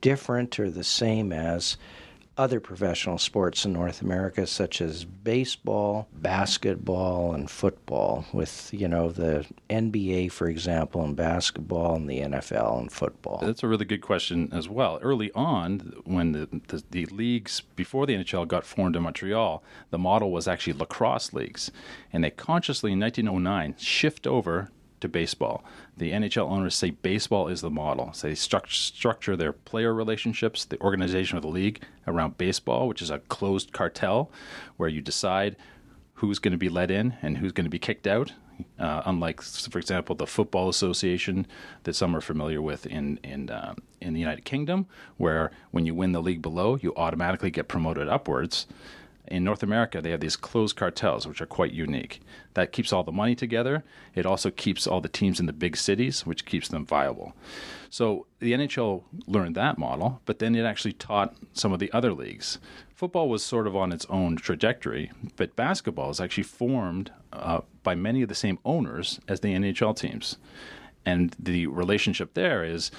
different 0.00 0.58
or 0.58 0.70
the 0.70 0.84
same 0.84 1.32
as 1.32 1.76
other 2.38 2.60
professional 2.60 3.18
sports 3.18 3.64
in 3.64 3.72
North 3.72 4.00
America, 4.00 4.46
such 4.46 4.80
as 4.80 5.04
baseball, 5.04 6.08
basketball, 6.14 7.34
and 7.34 7.50
football, 7.50 8.24
with, 8.32 8.70
you 8.72 8.88
know, 8.88 9.10
the 9.10 9.46
NBA, 9.68 10.32
for 10.32 10.48
example, 10.48 11.04
and 11.04 11.14
basketball, 11.14 11.94
and 11.94 12.08
the 12.08 12.20
NFL 12.20 12.78
and 12.78 12.92
football? 12.92 13.38
That's 13.42 13.62
a 13.62 13.68
really 13.68 13.84
good 13.84 14.00
question 14.00 14.48
as 14.52 14.68
well. 14.68 14.98
Early 15.02 15.30
on, 15.32 15.92
when 16.04 16.32
the, 16.32 16.48
the, 16.68 16.82
the 16.90 17.06
leagues 17.06 17.60
before 17.60 18.06
the 18.06 18.14
NHL 18.14 18.48
got 18.48 18.64
formed 18.64 18.96
in 18.96 19.02
Montreal, 19.02 19.62
the 19.90 19.98
model 19.98 20.30
was 20.30 20.48
actually 20.48 20.74
lacrosse 20.74 21.32
leagues. 21.32 21.70
And 22.12 22.24
they 22.24 22.30
consciously, 22.30 22.92
in 22.92 23.00
1909, 23.00 23.76
shift 23.78 24.26
over 24.26 24.70
to 25.02 25.08
baseball. 25.08 25.62
The 25.96 26.12
NHL 26.12 26.50
owners 26.50 26.74
say 26.74 26.90
baseball 26.90 27.48
is 27.48 27.60
the 27.60 27.70
model. 27.70 28.12
So 28.12 28.28
they 28.28 28.34
stru- 28.34 28.70
structure 28.70 29.36
their 29.36 29.52
player 29.52 29.92
relationships, 29.92 30.64
the 30.64 30.80
organization 30.80 31.36
of 31.36 31.42
the 31.42 31.48
league 31.48 31.82
around 32.06 32.38
baseball, 32.38 32.88
which 32.88 33.02
is 33.02 33.10
a 33.10 33.18
closed 33.18 33.72
cartel 33.72 34.30
where 34.76 34.88
you 34.88 35.00
decide 35.00 35.56
who's 36.14 36.38
going 36.38 36.52
to 36.52 36.58
be 36.58 36.68
let 36.68 36.90
in 36.90 37.16
and 37.22 37.38
who's 37.38 37.52
going 37.52 37.64
to 37.64 37.70
be 37.70 37.78
kicked 37.78 38.06
out. 38.06 38.32
Uh, 38.78 39.02
unlike, 39.06 39.42
for 39.42 39.78
example, 39.78 40.14
the 40.14 40.26
Football 40.26 40.68
Association 40.68 41.46
that 41.82 41.94
some 41.94 42.14
are 42.14 42.20
familiar 42.20 42.62
with 42.62 42.86
in 42.86 43.18
in 43.24 43.50
uh, 43.50 43.74
in 44.00 44.12
the 44.12 44.20
United 44.20 44.44
Kingdom, 44.44 44.86
where 45.16 45.50
when 45.72 45.84
you 45.84 45.94
win 45.94 46.12
the 46.12 46.22
league 46.22 46.42
below, 46.42 46.78
you 46.80 46.92
automatically 46.96 47.50
get 47.50 47.66
promoted 47.66 48.08
upwards 48.08 48.66
in 49.28 49.44
North 49.44 49.62
America, 49.62 50.02
they 50.02 50.10
have 50.10 50.20
these 50.20 50.36
closed 50.36 50.76
cartels, 50.76 51.26
which 51.26 51.40
are 51.40 51.46
quite 51.46 51.72
unique. 51.72 52.20
That 52.54 52.72
keeps 52.72 52.92
all 52.92 53.04
the 53.04 53.12
money 53.12 53.34
together. 53.34 53.84
It 54.14 54.26
also 54.26 54.50
keeps 54.50 54.86
all 54.86 55.00
the 55.00 55.08
teams 55.08 55.38
in 55.38 55.46
the 55.46 55.52
big 55.52 55.76
cities, 55.76 56.26
which 56.26 56.44
keeps 56.44 56.68
them 56.68 56.84
viable. 56.84 57.34
So 57.88 58.26
the 58.40 58.52
NHL 58.52 59.04
learned 59.26 59.54
that 59.54 59.78
model, 59.78 60.20
but 60.24 60.38
then 60.38 60.54
it 60.54 60.64
actually 60.64 60.94
taught 60.94 61.36
some 61.52 61.72
of 61.72 61.78
the 61.78 61.92
other 61.92 62.12
leagues. 62.12 62.58
Football 62.94 63.28
was 63.28 63.44
sort 63.44 63.66
of 63.66 63.76
on 63.76 63.92
its 63.92 64.06
own 64.08 64.36
trajectory, 64.36 65.12
but 65.36 65.56
basketball 65.56 66.10
is 66.10 66.20
actually 66.20 66.44
formed 66.44 67.12
uh, 67.32 67.60
by 67.82 67.94
many 67.94 68.22
of 68.22 68.28
the 68.28 68.34
same 68.34 68.58
owners 68.64 69.20
as 69.28 69.40
the 69.40 69.54
NHL 69.54 69.96
teams. 69.96 70.36
And 71.04 71.34
the 71.38 71.66
relationship 71.66 72.34
there 72.34 72.64
is 72.64 72.90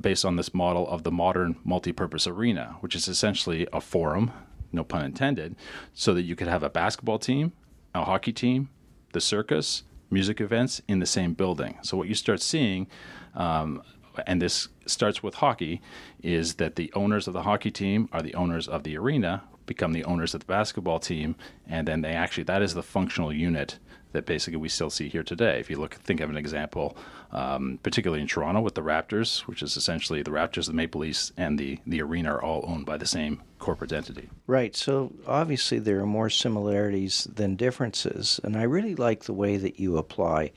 based 0.00 0.24
on 0.24 0.36
this 0.36 0.52
model 0.52 0.88
of 0.88 1.04
the 1.04 1.12
modern 1.12 1.56
multi-purpose 1.64 2.26
arena, 2.26 2.76
which 2.80 2.94
is 2.94 3.06
essentially 3.06 3.66
a 3.72 3.80
forum 3.80 4.32
no 4.72 4.84
pun 4.84 5.04
intended, 5.04 5.56
so 5.94 6.14
that 6.14 6.22
you 6.22 6.36
could 6.36 6.48
have 6.48 6.62
a 6.62 6.70
basketball 6.70 7.18
team, 7.18 7.52
a 7.94 8.04
hockey 8.04 8.32
team, 8.32 8.68
the 9.12 9.20
circus, 9.20 9.84
music 10.10 10.40
events 10.40 10.80
in 10.88 10.98
the 10.98 11.06
same 11.06 11.34
building. 11.34 11.78
So 11.82 11.96
what 11.96 12.08
you 12.08 12.14
start 12.14 12.40
seeing, 12.40 12.86
um, 13.34 13.82
and 14.26 14.40
this 14.42 14.68
starts 14.86 15.22
with 15.22 15.34
hockey, 15.34 15.80
is 16.22 16.54
that 16.54 16.76
the 16.76 16.92
owners 16.94 17.26
of 17.28 17.34
the 17.34 17.42
hockey 17.42 17.70
team 17.70 18.08
are 18.12 18.22
the 18.22 18.34
owners 18.34 18.68
of 18.68 18.82
the 18.82 18.96
arena, 18.96 19.44
become 19.66 19.92
the 19.92 20.04
owners 20.04 20.34
of 20.34 20.40
the 20.40 20.46
basketball 20.46 20.98
team, 20.98 21.36
and 21.66 21.86
then 21.86 22.00
they 22.00 22.12
actually 22.12 22.44
that 22.44 22.62
is 22.62 22.74
the 22.74 22.82
functional 22.82 23.32
unit 23.32 23.78
that 24.12 24.26
basically 24.26 24.56
we 24.56 24.68
still 24.68 24.90
see 24.90 25.08
here 25.08 25.22
today. 25.22 25.60
If 25.60 25.70
you 25.70 25.76
look, 25.76 25.94
think 25.94 26.20
of 26.20 26.30
an 26.30 26.36
example, 26.36 26.96
um, 27.32 27.78
particularly 27.82 28.22
in 28.22 28.28
Toronto 28.28 28.60
with 28.60 28.74
the 28.74 28.82
Raptors, 28.82 29.40
which 29.40 29.62
is 29.62 29.76
essentially 29.76 30.22
the 30.22 30.30
Raptors, 30.30 30.66
the 30.66 30.72
Maple 30.72 31.00
Leafs, 31.02 31.32
and 31.36 31.58
the 31.58 31.78
the 31.86 32.00
arena 32.02 32.32
are 32.34 32.42
all 32.42 32.64
owned 32.66 32.86
by 32.86 32.96
the 32.96 33.06
same 33.06 33.42
corporate 33.58 33.92
entity. 33.92 34.28
Right. 34.46 34.74
So 34.74 35.12
obviously 35.26 35.78
there 35.78 36.00
are 36.00 36.06
more 36.06 36.30
similarities 36.30 37.28
than 37.32 37.56
differences, 37.56 38.40
and 38.42 38.56
I 38.56 38.62
really 38.62 38.94
like 38.94 39.24
the 39.24 39.34
way 39.34 39.56
that 39.56 39.78
you 39.78 39.98
apply. 39.98 40.52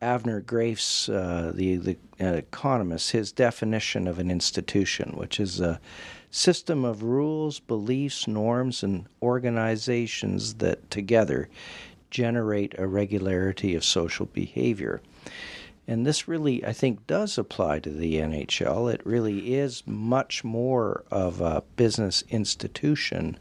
Avner 0.00 0.44
Greif's, 0.44 1.10
uh, 1.10 1.52
the 1.54 1.76
the 1.76 1.96
uh, 2.20 2.32
economist, 2.34 3.12
his 3.12 3.32
definition 3.32 4.08
of 4.08 4.18
an 4.18 4.30
institution, 4.30 5.12
which 5.14 5.38
is 5.38 5.60
a 5.60 5.78
system 6.30 6.84
of 6.84 7.02
rules, 7.02 7.60
beliefs, 7.60 8.26
norms, 8.26 8.82
and 8.82 9.06
organizations 9.20 10.54
that 10.54 10.90
together 10.90 11.48
generate 12.10 12.74
a 12.78 12.86
regularity 12.86 13.74
of 13.74 13.84
social 13.84 14.26
behavior. 14.26 15.00
And 15.86 16.06
this 16.06 16.28
really, 16.28 16.64
I 16.64 16.72
think, 16.72 17.06
does 17.06 17.36
apply 17.36 17.80
to 17.80 17.90
the 17.90 18.16
NHL. 18.16 18.92
It 18.92 19.04
really 19.04 19.54
is 19.54 19.82
much 19.86 20.44
more 20.44 21.04
of 21.10 21.40
a 21.40 21.64
business 21.76 22.22
institution 22.28 23.38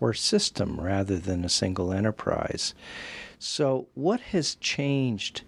or 0.00 0.14
system 0.14 0.80
rather 0.80 1.18
than 1.18 1.44
a 1.44 1.50
single 1.50 1.92
enterprise. 1.92 2.74
So, 3.38 3.86
what 3.94 4.20
has 4.20 4.54
changed 4.54 5.42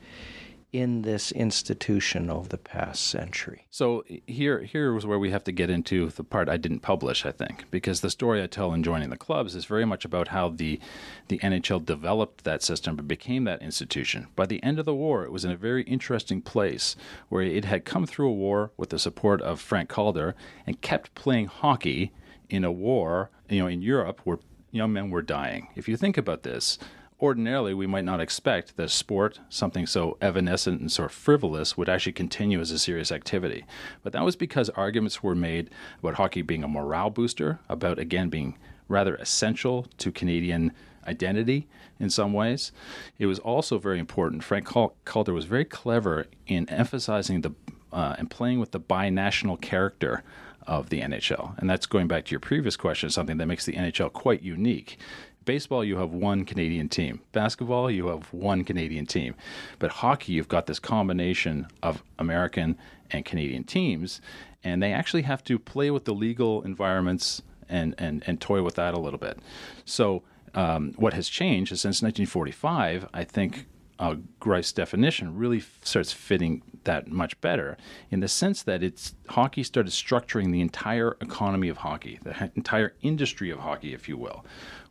in 0.73 1.03
this 1.03 1.31
institution 1.33 2.31
over 2.31 2.49
the 2.49 2.57
past 2.57 3.07
century. 3.07 3.67
So 3.71 4.05
here 4.27 4.63
here 4.63 4.95
was 4.95 5.05
where 5.05 5.19
we 5.19 5.31
have 5.31 5.45
to 5.45 5.53
get 5.53 5.69
into 5.69 6.09
the 6.09 6.25
part 6.25 6.49
I 6.49 6.57
didn't 6.57 6.81
publish, 6.81 7.27
I 7.27 7.31
think, 7.33 7.67
because 7.71 8.01
the 8.01 8.11
story 8.11 8.43
I 8.43 8.47
tell 8.47 8.73
in 8.73 8.83
joining 8.83 9.11
the 9.11 9.19
clubs 9.19 9.55
is 9.55 9.67
very 9.67 9.85
much 9.85 10.07
about 10.07 10.29
how 10.29 10.49
the 10.49 10.81
the 11.29 11.39
NHL 11.41 11.85
developed 11.85 12.45
that 12.45 12.63
system 12.63 12.99
and 12.99 13.07
became 13.07 13.45
that 13.45 13.61
institution. 13.61 14.29
By 14.35 14.47
the 14.47 14.63
end 14.63 14.79
of 14.79 14.87
the 14.87 14.95
war, 14.95 15.25
it 15.25 15.33
was 15.33 15.45
in 15.45 15.51
a 15.51 15.57
very 15.57 15.83
interesting 15.83 16.41
place 16.41 16.97
where 17.29 17.43
it 17.43 17.67
had 17.67 17.85
come 17.85 18.07
through 18.07 18.29
a 18.29 18.35
war 18.35 18.73
with 18.79 18.89
the 18.89 18.99
support 18.99 19.43
of 19.43 19.61
Frank 19.61 19.91
Calder 19.91 20.35
and 20.67 20.81
kept 20.81 21.15
playing 21.15 21.47
hockey 21.47 22.13
in 22.49 22.65
a 22.65 22.73
war, 22.73 23.31
you 23.49 23.61
know, 23.61 23.67
in 23.67 23.83
Europe 23.83 24.21
where 24.25 24.39
young 24.71 24.95
men 24.95 25.11
were 25.11 25.23
dying. 25.23 25.69
If 25.77 25.87
you 25.87 25.99
think 25.99 26.17
about 26.17 26.43
this, 26.43 26.79
ordinarily 27.23 27.73
we 27.73 27.87
might 27.87 28.05
not 28.05 28.21
expect 28.21 28.77
that 28.77 28.91
sport, 28.91 29.39
something 29.49 29.87
so 29.87 30.19
evanescent 30.21 30.81
and 30.81 30.91
of 31.07 31.13
frivolous, 31.13 31.77
would 31.77 31.89
actually 31.89 32.13
continue 32.13 32.61
as 32.61 32.73
a 32.73 32.79
serious 32.79 33.13
activity. 33.13 33.65
But 34.03 34.13
that 34.13 34.25
was 34.25 34.35
because 34.35 34.69
arguments 34.71 35.23
were 35.23 35.37
made 35.37 35.71
about 36.01 36.17
hockey 36.17 36.43
being 36.43 36.65
a 36.65 36.69
morale 36.69 37.11
booster, 37.11 37.61
about 37.69 38.01
again 38.01 38.29
being 38.29 38.59
rather 38.89 39.15
essential 39.15 39.87
to 39.99 40.11
Canadian 40.11 40.73
identity 41.07 41.69
in 42.01 42.11
some 42.11 42.33
ways. 42.33 42.73
It 43.19 43.27
was 43.27 43.39
also 43.39 43.79
very 43.79 44.01
important. 44.01 44.43
Frank 44.43 44.67
Calder 44.67 45.33
was 45.33 45.45
very 45.45 45.65
clever 45.65 46.27
in 46.47 46.69
emphasizing 46.69 47.43
the 47.43 47.53
uh, 47.93 48.17
and 48.19 48.31
playing 48.31 48.59
with 48.59 48.73
the 48.73 48.81
binational 48.81 49.61
character 49.61 50.25
of 50.67 50.89
the 50.89 51.01
NHL. 51.01 51.59
And 51.59 51.69
that's 51.69 51.87
going 51.87 52.09
back 52.09 52.25
to 52.27 52.31
your 52.31 52.41
previous 52.41 52.77
question, 52.77 53.11
something 53.11 53.37
that 53.37 53.47
makes 53.47 53.67
the 53.67 53.75
NHL 53.75 54.13
quite 54.13 54.43
unique 54.43 54.99
baseball, 55.45 55.85
you 55.85 55.97
have 55.99 56.11
one 56.11 56.45
Canadian 56.45 56.89
team. 56.89 57.21
Basketball, 57.33 57.91
you 57.91 58.09
have 58.09 58.33
one 58.33 58.65
Canadian 58.65 59.07
team. 59.07 59.35
But 59.79 59.91
hockey, 59.91 60.33
you've 60.33 60.49
got 60.49 60.67
this 60.67 60.79
combination 60.79 61.67
of 61.83 62.03
American 62.19 62.79
and 63.11 63.25
Canadian 63.25 63.65
teams, 63.65 64.21
and 64.65 64.83
they 64.83 64.93
actually 64.93 65.23
have 65.23 65.45
to 65.45 65.59
play 65.59 65.91
with 65.91 66.05
the 66.05 66.15
legal 66.15 66.63
environments 66.63 67.43
and, 67.69 67.95
and, 67.99 68.23
and 68.27 68.41
toy 68.41 68.63
with 68.63 68.75
that 68.77 68.95
a 68.95 69.01
little 69.01 69.19
bit. 69.19 69.39
So, 69.85 70.23
um, 70.55 70.93
what 70.97 71.15
has 71.15 71.29
changed 71.29 71.73
is 71.73 71.81
since 71.81 72.03
1945, 72.03 73.09
I 73.15 73.25
think 73.25 73.67
uh, 73.99 74.17
Greif's 74.41 74.73
definition 74.73 75.37
really 75.37 75.59
f- 75.59 75.79
starts 75.83 76.13
fitting 76.13 76.63
that 76.85 77.07
much 77.07 77.41
better 77.41 77.77
in 78.11 78.19
the 78.19 78.29
sense 78.29 78.63
that 78.65 78.83
it's 78.83 79.15
hockey 79.29 79.63
started 79.63 79.93
structuring 79.93 80.51
the 80.51 80.61
entire 80.61 81.17
economy 81.21 81.69
of 81.69 81.79
hockey, 81.79 82.19
the 82.23 82.51
entire 82.57 82.95
industry 83.03 83.49
of 83.51 83.61
hockey, 83.61 83.95
if 83.95 84.09
you 84.09 84.17
will, 84.17 84.45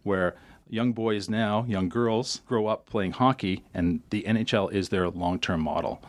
where 0.03 0.35
young 0.69 0.93
boys 0.93 1.29
now, 1.29 1.65
young 1.67 1.89
girls, 1.89 2.41
grow 2.47 2.67
up 2.67 2.87
playing 2.87 3.11
hockey, 3.11 3.63
and 3.73 4.01
the 4.09 4.23
NHL 4.23 4.71
is 4.71 4.89
their 4.89 5.09
long 5.09 5.39
term 5.39 5.61
model. 5.61 6.01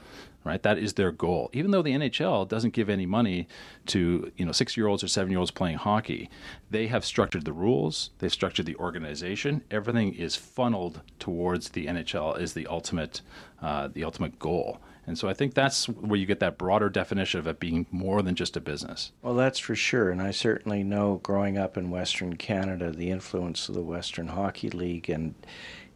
Right, 0.44 0.60
that 0.64 0.76
is 0.76 0.94
their 0.94 1.12
goal. 1.12 1.50
Even 1.52 1.70
though 1.70 1.82
the 1.82 1.92
NHL 1.92 2.48
doesn't 2.48 2.74
give 2.74 2.88
any 2.88 3.06
money 3.06 3.46
to 3.86 4.32
you 4.36 4.44
know 4.44 4.50
six 4.50 4.76
year 4.76 4.88
olds 4.88 5.04
or 5.04 5.08
seven 5.08 5.30
year 5.30 5.38
olds 5.38 5.52
playing 5.52 5.76
hockey, 5.76 6.28
they 6.68 6.88
have 6.88 7.04
structured 7.04 7.44
the 7.44 7.52
rules. 7.52 8.10
They've 8.18 8.32
structured 8.32 8.66
the 8.66 8.74
organization. 8.74 9.62
Everything 9.70 10.14
is 10.14 10.34
funneled 10.34 11.00
towards 11.20 11.68
the 11.68 11.86
NHL 11.86 12.36
as 12.40 12.54
the 12.54 12.66
ultimate, 12.66 13.20
uh, 13.60 13.86
the 13.86 14.02
ultimate 14.02 14.40
goal. 14.40 14.80
And 15.06 15.18
so 15.18 15.28
I 15.28 15.34
think 15.34 15.54
that's 15.54 15.88
where 15.88 16.18
you 16.18 16.26
get 16.26 16.40
that 16.40 16.58
broader 16.58 16.88
definition 16.88 17.40
of 17.40 17.46
it 17.46 17.58
being 17.58 17.86
more 17.90 18.22
than 18.22 18.36
just 18.36 18.56
a 18.56 18.60
business. 18.60 19.12
Well, 19.20 19.34
that's 19.34 19.58
for 19.58 19.74
sure. 19.74 20.10
And 20.10 20.22
I 20.22 20.30
certainly 20.30 20.84
know 20.84 21.20
growing 21.22 21.58
up 21.58 21.76
in 21.76 21.90
Western 21.90 22.36
Canada, 22.36 22.90
the 22.90 23.10
influence 23.10 23.68
of 23.68 23.74
the 23.74 23.82
Western 23.82 24.28
Hockey 24.28 24.70
League 24.70 25.10
and, 25.10 25.34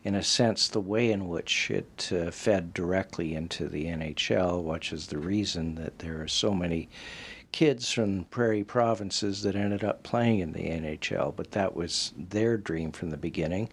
in 0.02 0.16
a 0.16 0.25
sense, 0.25 0.66
the 0.66 0.80
way 0.80 1.12
in 1.12 1.28
which 1.28 1.70
it 1.70 2.10
uh, 2.12 2.32
fed 2.32 2.75
directly 2.75 3.34
into 3.34 3.68
the 3.68 3.84
NHL, 3.84 4.64
which 4.64 4.92
is 4.92 5.06
the 5.06 5.18
reason 5.18 5.76
that 5.76 6.00
there 6.00 6.20
are 6.20 6.28
so 6.28 6.52
many 6.52 6.88
kids 7.52 7.92
from 7.92 8.25
prairie 8.25 8.64
provinces 8.64 9.42
that 9.42 9.54
ended 9.54 9.84
up 9.84 10.02
playing 10.02 10.40
in 10.40 10.52
the 10.52 10.68
NHL. 10.68 11.34
But 11.34 11.52
that 11.52 11.76
was 11.76 12.12
their 12.16 12.56
dream 12.56 12.90
from 12.90 13.10
the 13.10 13.16
beginning 13.16 13.68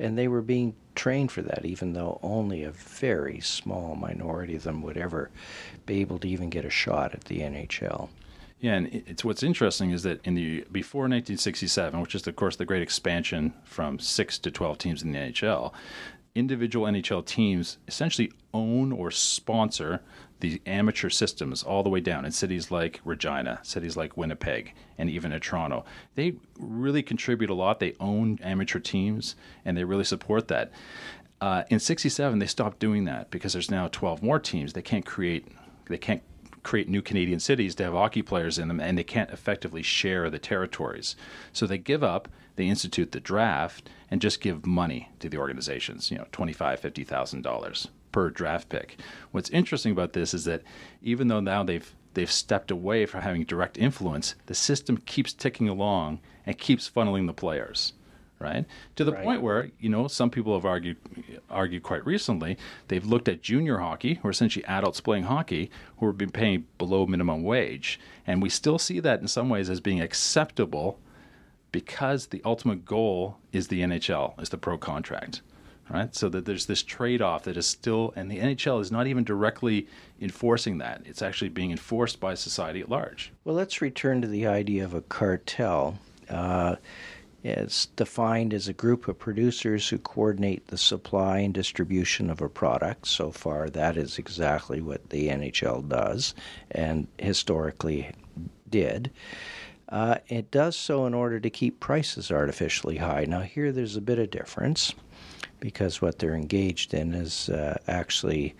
and 0.00 0.18
they 0.18 0.28
were 0.28 0.42
being 0.42 0.74
trained 0.94 1.30
for 1.30 1.42
that, 1.42 1.64
even 1.64 1.92
though 1.92 2.18
only 2.22 2.64
a 2.64 2.70
very 2.70 3.40
small 3.40 3.94
minority 3.94 4.56
of 4.56 4.64
them 4.64 4.82
would 4.82 4.96
ever 4.96 5.30
be 5.86 6.00
able 6.00 6.18
to 6.18 6.28
even 6.28 6.50
get 6.50 6.64
a 6.64 6.70
shot 6.70 7.14
at 7.14 7.24
the 7.24 7.40
NHL. 7.40 8.08
Yeah, 8.60 8.74
and 8.74 9.02
it's 9.06 9.24
what's 9.24 9.42
interesting 9.42 9.90
is 9.90 10.02
that 10.02 10.20
in 10.26 10.34
the 10.34 10.64
before 10.70 11.02
1967, 11.02 11.98
which 12.00 12.14
is 12.14 12.26
of 12.26 12.36
course 12.36 12.56
the 12.56 12.66
great 12.66 12.82
expansion 12.82 13.54
from 13.64 13.98
six 13.98 14.38
to 14.40 14.50
12 14.50 14.78
teams 14.78 15.02
in 15.02 15.12
the 15.12 15.18
NHL, 15.18 15.72
individual 16.34 16.86
NHL 16.86 17.24
teams 17.24 17.78
essentially 17.88 18.30
own 18.52 18.92
or 18.92 19.10
sponsor 19.10 20.02
the 20.40 20.60
amateur 20.66 21.10
systems 21.10 21.62
all 21.62 21.82
the 21.82 21.88
way 21.88 22.00
down 22.00 22.24
in 22.24 22.32
cities 22.32 22.70
like 22.70 23.00
Regina, 23.04 23.60
cities 23.62 23.96
like 23.96 24.16
Winnipeg, 24.16 24.74
and 24.98 25.08
even 25.08 25.32
in 25.32 25.40
Toronto. 25.40 25.84
They 26.14 26.34
really 26.58 27.02
contribute 27.02 27.50
a 27.50 27.54
lot. 27.54 27.78
They 27.78 27.94
own 28.00 28.38
amateur 28.42 28.78
teams 28.78 29.36
and 29.64 29.76
they 29.76 29.84
really 29.84 30.04
support 30.04 30.48
that. 30.48 30.72
Uh, 31.40 31.64
in 31.70 31.78
67, 31.78 32.38
they 32.38 32.46
stopped 32.46 32.78
doing 32.78 33.04
that 33.04 33.30
because 33.30 33.52
there's 33.52 33.70
now 33.70 33.88
12 33.88 34.22
more 34.22 34.38
teams. 34.38 34.72
They 34.72 34.82
can't 34.82 35.06
create, 35.06 35.46
they 35.88 35.98
can't 35.98 36.22
create 36.62 36.88
new 36.88 37.00
Canadian 37.00 37.40
cities 37.40 37.74
to 37.76 37.84
have 37.84 37.94
hockey 37.94 38.20
players 38.20 38.58
in 38.58 38.68
them, 38.68 38.80
and 38.80 38.98
they 38.98 39.04
can't 39.04 39.30
effectively 39.30 39.82
share 39.82 40.28
the 40.28 40.38
territories. 40.38 41.16
So 41.52 41.66
they 41.66 41.78
give 41.78 42.02
up. 42.02 42.28
They 42.56 42.66
institute 42.66 43.12
the 43.12 43.20
draft 43.20 43.88
and 44.10 44.20
just 44.20 44.42
give 44.42 44.66
money 44.66 45.08
to 45.20 45.30
the 45.30 45.38
organizations. 45.38 46.10
You 46.10 46.18
know, 46.18 46.26
twenty-five, 46.30 46.78
fifty 46.80 47.04
thousand 47.04 47.40
dollars 47.42 47.88
per 48.12 48.30
draft 48.30 48.68
pick. 48.68 48.98
What's 49.30 49.50
interesting 49.50 49.92
about 49.92 50.12
this 50.12 50.34
is 50.34 50.44
that 50.44 50.62
even 51.02 51.28
though 51.28 51.40
now 51.40 51.62
they've 51.62 51.94
they've 52.14 52.30
stepped 52.30 52.70
away 52.70 53.06
from 53.06 53.22
having 53.22 53.44
direct 53.44 53.78
influence, 53.78 54.34
the 54.46 54.54
system 54.54 54.96
keeps 54.96 55.32
ticking 55.32 55.68
along 55.68 56.20
and 56.44 56.58
keeps 56.58 56.90
funneling 56.90 57.26
the 57.26 57.32
players 57.32 57.92
right? 58.40 58.64
To 58.96 59.04
the 59.04 59.12
right. 59.12 59.22
point 59.22 59.42
where 59.42 59.70
you 59.78 59.88
know 59.88 60.08
some 60.08 60.30
people 60.30 60.54
have 60.54 60.64
argued 60.64 60.96
argued 61.48 61.82
quite 61.82 62.04
recently 62.04 62.56
they've 62.88 63.04
looked 63.04 63.28
at 63.28 63.42
junior 63.42 63.78
hockey, 63.78 64.14
who 64.14 64.28
are 64.28 64.32
essentially 64.32 64.64
adults 64.64 65.00
playing 65.00 65.24
hockey, 65.24 65.70
who 65.98 66.06
are 66.06 66.12
being 66.12 66.30
paid 66.30 66.64
below 66.78 67.06
minimum 67.06 67.44
wage, 67.44 68.00
and 68.26 68.42
we 68.42 68.48
still 68.48 68.78
see 68.78 68.98
that 68.98 69.20
in 69.20 69.28
some 69.28 69.48
ways 69.48 69.70
as 69.70 69.80
being 69.80 70.00
acceptable 70.00 70.98
because 71.70 72.28
the 72.28 72.42
ultimate 72.44 72.84
goal 72.84 73.36
is 73.52 73.68
the 73.68 73.82
NHL, 73.82 74.40
is 74.42 74.48
the 74.48 74.58
pro 74.58 74.76
contract. 74.76 75.42
Right, 75.92 76.14
so 76.14 76.28
that 76.28 76.44
there's 76.44 76.66
this 76.66 76.84
trade-off 76.84 77.42
that 77.44 77.56
is 77.56 77.66
still, 77.66 78.12
and 78.14 78.30
the 78.30 78.38
NHL 78.38 78.80
is 78.80 78.92
not 78.92 79.08
even 79.08 79.24
directly 79.24 79.88
enforcing 80.20 80.78
that. 80.78 81.02
It's 81.04 81.20
actually 81.20 81.48
being 81.48 81.72
enforced 81.72 82.20
by 82.20 82.34
society 82.34 82.80
at 82.80 82.88
large. 82.88 83.32
Well, 83.44 83.56
let's 83.56 83.82
return 83.82 84.22
to 84.22 84.28
the 84.28 84.46
idea 84.46 84.84
of 84.84 84.94
a 84.94 85.00
cartel. 85.00 85.98
Uh, 86.28 86.76
it's 87.42 87.86
defined 87.86 88.54
as 88.54 88.68
a 88.68 88.72
group 88.72 89.08
of 89.08 89.18
producers 89.18 89.88
who 89.88 89.98
coordinate 89.98 90.68
the 90.68 90.78
supply 90.78 91.38
and 91.38 91.52
distribution 91.52 92.30
of 92.30 92.40
a 92.40 92.48
product. 92.48 93.08
So 93.08 93.32
far, 93.32 93.68
that 93.70 93.96
is 93.96 94.16
exactly 94.16 94.80
what 94.80 95.10
the 95.10 95.28
NHL 95.28 95.88
does 95.88 96.34
and 96.70 97.08
historically 97.18 98.10
did. 98.68 99.10
Uh, 99.88 100.18
it 100.28 100.52
does 100.52 100.76
so 100.76 101.06
in 101.06 101.14
order 101.14 101.40
to 101.40 101.50
keep 101.50 101.80
prices 101.80 102.30
artificially 102.30 102.98
high. 102.98 103.24
Now, 103.24 103.40
here 103.40 103.72
there's 103.72 103.96
a 103.96 104.00
bit 104.00 104.20
of 104.20 104.30
difference 104.30 104.94
because 105.58 106.00
what 106.00 106.18
they're 106.18 106.34
engaged 106.34 106.94
in 106.94 107.14
is 107.14 107.48
uh, 107.48 107.78
actually 107.86 108.54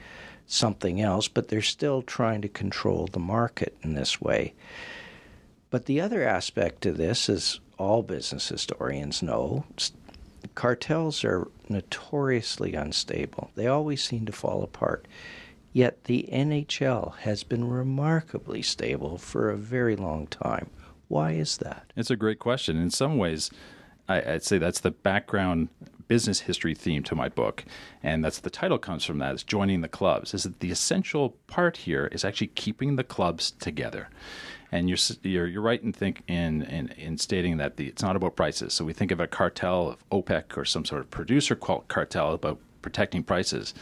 something 0.47 1.01
else, 1.01 1.29
but 1.29 1.49
they're 1.49 1.63
still 1.63 2.03
trying 2.03 2.43
to 2.43 2.49
control 2.49 3.07
the 3.07 3.19
market 3.19 3.77
in 3.83 3.95
this 3.95 4.21
way. 4.21 4.53
But 5.71 5.87
the 5.87 6.01
other 6.01 6.27
aspect 6.27 6.83
to 6.83 6.93
this 6.93 7.29
is 7.29 7.61
all 7.79 8.03
business 8.03 8.49
historians 8.49 9.23
know, 9.23 9.65
cartels 10.55 11.25
are 11.25 11.49
notoriously 11.69 12.75
unstable. 12.75 13.51
They 13.55 13.67
always 13.67 14.03
seem 14.03 14.27
to 14.27 14.33
fall 14.33 14.63
apart. 14.63 15.07
Yet 15.73 16.05
the 16.05 16.29
NHL 16.33 17.17
has 17.19 17.45
been 17.45 17.69
remarkably 17.69 18.61
stable 18.63 19.19
for 19.19 19.51
a 19.51 19.57
very 19.57 19.95
long 19.95 20.27
time. 20.27 20.69
Why 21.07 21.33
is 21.33 21.59
that? 21.59 21.93
It's 21.97 22.11
a 22.11 22.17
great 22.17 22.41
question. 22.41 22.77
In 22.77 22.91
some 22.91 23.19
ways, 23.19 23.51
I, 24.09 24.21
would 24.21 24.43
say 24.43 24.59
that's 24.59 24.81
the 24.81 24.91
background 24.91 25.69
business 26.11 26.41
history 26.41 26.75
theme 26.75 27.05
to 27.05 27.15
my 27.15 27.29
book, 27.29 27.65
and 28.03 28.25
that's 28.25 28.41
the 28.41 28.51
title 28.51 28.79
comes 28.79 29.05
from 29.05 29.19
that 29.19 29.33
is 29.33 29.45
joining 29.45 29.81
the 29.81 29.89
clubs. 29.89 30.35
Is 30.35 30.43
that 30.43 30.59
the 30.59 30.73
essential 30.73 31.37
part 31.47 31.77
here 31.77 32.09
is 32.11 32.25
actually 32.25 32.49
keeping 32.49 32.97
the 32.97 33.05
clubs 33.05 33.53
together. 33.53 34.09
And 34.73 34.89
you're 34.89 34.99
you're, 35.23 35.47
you're 35.47 35.63
right 35.63 35.81
in 35.81 35.93
think 35.93 36.23
in, 36.27 36.63
in, 36.63 36.89
in 36.89 37.17
stating 37.17 37.59
that 37.59 37.77
the, 37.77 37.87
it's 37.87 38.03
not 38.03 38.17
about 38.17 38.35
prices. 38.35 38.75
So 38.75 38.85
we 38.85 38.93
think 38.93 39.13
of 39.13 39.21
a 39.21 39.29
cartel 39.29 39.89
of 39.91 40.09
OPEC 40.11 40.57
or 40.57 40.65
some 40.65 40.85
sort 40.85 41.01
of 41.01 41.11
producer 41.13 41.55
cartel 41.55 42.33
about 42.33 42.59
protecting 42.83 43.23
prices. 43.23 43.73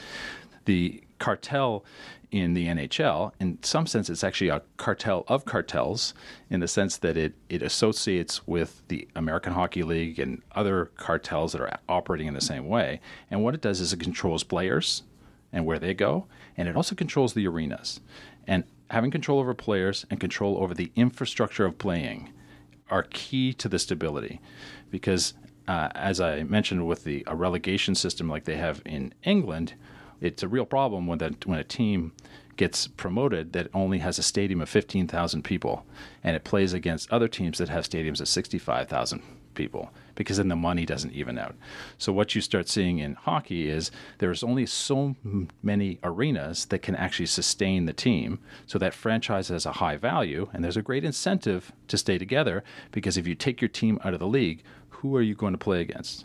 The 0.66 1.02
cartel 1.18 1.82
in 2.30 2.54
the 2.54 2.66
NHL, 2.66 3.32
in 3.40 3.58
some 3.62 3.86
sense, 3.86 4.10
it's 4.10 4.22
actually 4.22 4.48
a 4.48 4.62
cartel 4.76 5.24
of 5.28 5.44
cartels 5.44 6.12
in 6.50 6.60
the 6.60 6.68
sense 6.68 6.98
that 6.98 7.16
it, 7.16 7.34
it 7.48 7.62
associates 7.62 8.46
with 8.46 8.82
the 8.88 9.08
American 9.16 9.54
Hockey 9.54 9.82
League 9.82 10.18
and 10.18 10.42
other 10.52 10.90
cartels 10.96 11.52
that 11.52 11.60
are 11.60 11.78
operating 11.88 12.26
in 12.26 12.34
the 12.34 12.40
same 12.40 12.68
way. 12.68 13.00
And 13.30 13.42
what 13.42 13.54
it 13.54 13.62
does 13.62 13.80
is 13.80 13.92
it 13.92 14.00
controls 14.00 14.44
players 14.44 15.02
and 15.52 15.64
where 15.64 15.78
they 15.78 15.94
go, 15.94 16.26
and 16.56 16.68
it 16.68 16.76
also 16.76 16.94
controls 16.94 17.32
the 17.32 17.46
arenas. 17.46 18.00
And 18.46 18.64
having 18.90 19.10
control 19.10 19.38
over 19.38 19.54
players 19.54 20.04
and 20.10 20.20
control 20.20 20.58
over 20.62 20.74
the 20.74 20.92
infrastructure 20.96 21.64
of 21.64 21.78
playing 21.78 22.32
are 22.90 23.04
key 23.04 23.52
to 23.54 23.68
the 23.68 23.78
stability 23.78 24.40
because 24.90 25.34
uh, 25.66 25.90
as 25.94 26.20
I 26.20 26.44
mentioned 26.44 26.86
with 26.86 27.04
the 27.04 27.22
a 27.26 27.36
relegation 27.36 27.94
system 27.94 28.28
like 28.28 28.44
they 28.44 28.56
have 28.56 28.80
in 28.86 29.12
England, 29.22 29.74
it's 30.20 30.42
a 30.42 30.48
real 30.48 30.66
problem 30.66 31.06
when 31.06 31.18
that 31.18 31.46
when 31.46 31.58
a 31.58 31.64
team 31.64 32.12
gets 32.56 32.88
promoted 32.88 33.52
that 33.52 33.68
only 33.72 33.98
has 33.98 34.18
a 34.18 34.22
stadium 34.22 34.60
of 34.60 34.68
15,000 34.68 35.42
people 35.42 35.86
and 36.24 36.34
it 36.34 36.42
plays 36.44 36.72
against 36.72 37.10
other 37.10 37.28
teams 37.28 37.58
that 37.58 37.68
have 37.68 37.84
stadiums 37.84 38.20
of 38.20 38.26
65,000 38.26 39.22
people 39.54 39.92
because 40.16 40.38
then 40.38 40.48
the 40.48 40.56
money 40.56 40.84
doesn't 40.84 41.12
even 41.12 41.38
out. 41.38 41.54
So 41.98 42.12
what 42.12 42.34
you 42.34 42.40
start 42.40 42.68
seeing 42.68 42.98
in 42.98 43.14
hockey 43.14 43.68
is 43.68 43.90
there's 44.18 44.42
only 44.42 44.66
so 44.66 45.14
many 45.62 45.98
arenas 46.02 46.66
that 46.66 46.82
can 46.82 46.96
actually 46.96 47.26
sustain 47.26 47.86
the 47.86 47.92
team. 47.92 48.40
So 48.66 48.78
that 48.80 48.94
franchise 48.94 49.48
has 49.48 49.64
a 49.64 49.72
high 49.72 49.96
value 49.96 50.48
and 50.52 50.64
there's 50.64 50.76
a 50.76 50.82
great 50.82 51.04
incentive 51.04 51.72
to 51.86 51.96
stay 51.96 52.18
together 52.18 52.64
because 52.90 53.16
if 53.16 53.28
you 53.28 53.36
take 53.36 53.60
your 53.60 53.68
team 53.68 54.00
out 54.04 54.14
of 54.14 54.20
the 54.20 54.26
league, 54.26 54.62
who 54.88 55.14
are 55.14 55.22
you 55.22 55.36
going 55.36 55.52
to 55.52 55.58
play 55.58 55.80
against? 55.80 56.24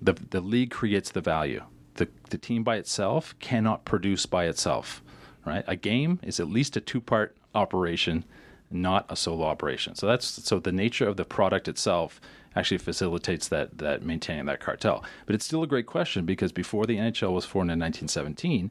The 0.00 0.12
the 0.12 0.40
league 0.40 0.70
creates 0.70 1.10
the 1.10 1.20
value. 1.20 1.64
The 1.98 2.08
the 2.30 2.38
team 2.38 2.64
by 2.64 2.76
itself 2.76 3.34
cannot 3.38 3.84
produce 3.84 4.26
by 4.26 4.46
itself, 4.46 5.02
right? 5.44 5.64
A 5.68 5.76
game 5.76 6.18
is 6.22 6.40
at 6.40 6.48
least 6.48 6.76
a 6.76 6.80
two-part 6.80 7.36
operation 7.54 8.24
not 8.70 9.06
a 9.08 9.16
solo 9.16 9.44
operation. 9.44 9.94
So 9.94 10.06
that's 10.06 10.26
so 10.26 10.58
the 10.58 10.72
nature 10.72 11.08
of 11.08 11.16
the 11.16 11.24
product 11.24 11.68
itself 11.68 12.20
actually 12.54 12.78
facilitates 12.78 13.48
that 13.48 13.78
that 13.78 14.02
maintaining 14.02 14.46
that 14.46 14.60
cartel. 14.60 15.04
But 15.26 15.34
it's 15.34 15.44
still 15.44 15.62
a 15.62 15.66
great 15.66 15.86
question 15.86 16.24
because 16.24 16.52
before 16.52 16.86
the 16.86 16.96
NHL 16.96 17.32
was 17.32 17.44
formed 17.44 17.70
in 17.70 17.78
1917, 17.78 18.70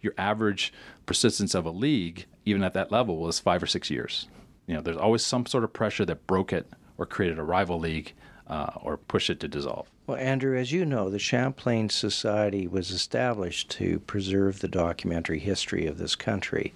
your 0.00 0.14
average 0.18 0.72
persistence 1.06 1.54
of 1.54 1.66
a 1.66 1.70
league, 1.70 2.26
even 2.44 2.62
at 2.62 2.74
that 2.74 2.92
level, 2.92 3.18
was 3.18 3.38
five 3.38 3.62
or 3.62 3.66
six 3.66 3.90
years. 3.90 4.28
You 4.66 4.74
know, 4.74 4.80
there's 4.80 4.96
always 4.96 5.24
some 5.24 5.46
sort 5.46 5.64
of 5.64 5.72
pressure 5.72 6.04
that 6.06 6.26
broke 6.26 6.52
it 6.52 6.66
or 6.96 7.06
created 7.06 7.38
a 7.38 7.42
rival 7.42 7.78
league 7.78 8.12
uh, 8.48 8.70
or 8.82 8.96
push 8.96 9.30
it 9.30 9.40
to 9.40 9.48
dissolve. 9.48 9.88
Well, 10.06 10.18
Andrew, 10.18 10.58
as 10.58 10.70
you 10.70 10.84
know, 10.84 11.08
the 11.08 11.18
Champlain 11.18 11.88
Society 11.88 12.66
was 12.66 12.90
established 12.90 13.70
to 13.70 14.00
preserve 14.00 14.60
the 14.60 14.68
documentary 14.68 15.38
history 15.38 15.86
of 15.86 15.98
this 15.98 16.14
country. 16.14 16.74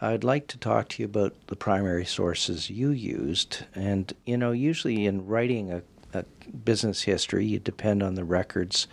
I'd 0.00 0.24
like 0.24 0.46
to 0.48 0.58
talk 0.58 0.88
to 0.90 1.02
you 1.02 1.06
about 1.06 1.34
the 1.46 1.56
primary 1.56 2.04
sources 2.04 2.70
you 2.70 2.90
used. 2.90 3.64
And, 3.74 4.12
you 4.26 4.36
know, 4.36 4.52
usually 4.52 5.06
in 5.06 5.26
writing 5.26 5.72
a, 5.72 5.82
a 6.12 6.24
business 6.64 7.02
history, 7.02 7.46
you 7.46 7.58
depend 7.58 8.02
on 8.02 8.14
the 8.14 8.24
records 8.24 8.86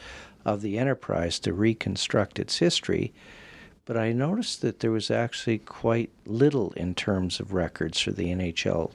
of 0.46 0.62
the 0.62 0.80
enterprise 0.80 1.38
to 1.40 1.54
reconstruct 1.54 2.40
its 2.40 2.58
history. 2.58 3.14
But 3.86 3.98
I 3.98 4.14
noticed 4.14 4.62
that 4.62 4.80
there 4.80 4.92
was 4.92 5.12
actually 5.12 5.60
quite 5.60 6.12
little 6.26 6.72
in 6.74 6.96
terms 6.96 7.40
of 7.40 7.54
records 7.54 8.00
for 8.00 8.12
the 8.12 8.28
NHL 8.28 8.92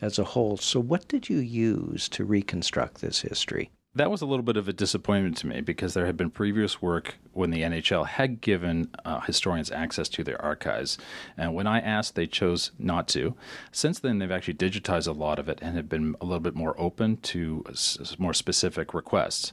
as 0.00 0.18
a 0.18 0.24
whole. 0.24 0.56
So, 0.56 0.80
what 0.80 1.08
did 1.08 1.28
you 1.28 1.38
use 1.38 2.08
to 2.10 2.24
reconstruct 2.24 3.00
this 3.00 3.20
history? 3.20 3.70
that 3.98 4.10
was 4.10 4.22
a 4.22 4.26
little 4.26 4.42
bit 4.42 4.56
of 4.56 4.68
a 4.68 4.72
disappointment 4.72 5.36
to 5.36 5.46
me 5.46 5.60
because 5.60 5.94
there 5.94 6.06
had 6.06 6.16
been 6.16 6.30
previous 6.30 6.80
work 6.80 7.16
when 7.32 7.50
the 7.50 7.62
NHL 7.62 8.06
had 8.06 8.40
given 8.40 8.90
uh, 9.04 9.20
historians 9.20 9.70
access 9.70 10.08
to 10.10 10.24
their 10.24 10.40
archives. 10.42 10.98
And 11.36 11.54
when 11.54 11.66
I 11.66 11.80
asked, 11.80 12.14
they 12.14 12.26
chose 12.26 12.70
not 12.78 13.08
to. 13.08 13.34
Since 13.72 14.00
then, 14.00 14.18
they've 14.18 14.30
actually 14.30 14.54
digitized 14.54 15.08
a 15.08 15.12
lot 15.12 15.38
of 15.38 15.48
it 15.48 15.58
and 15.62 15.76
have 15.76 15.88
been 15.88 16.14
a 16.20 16.24
little 16.24 16.40
bit 16.40 16.54
more 16.54 16.78
open 16.78 17.16
to 17.18 17.64
s- 17.68 18.16
more 18.18 18.34
specific 18.34 18.94
requests. 18.94 19.52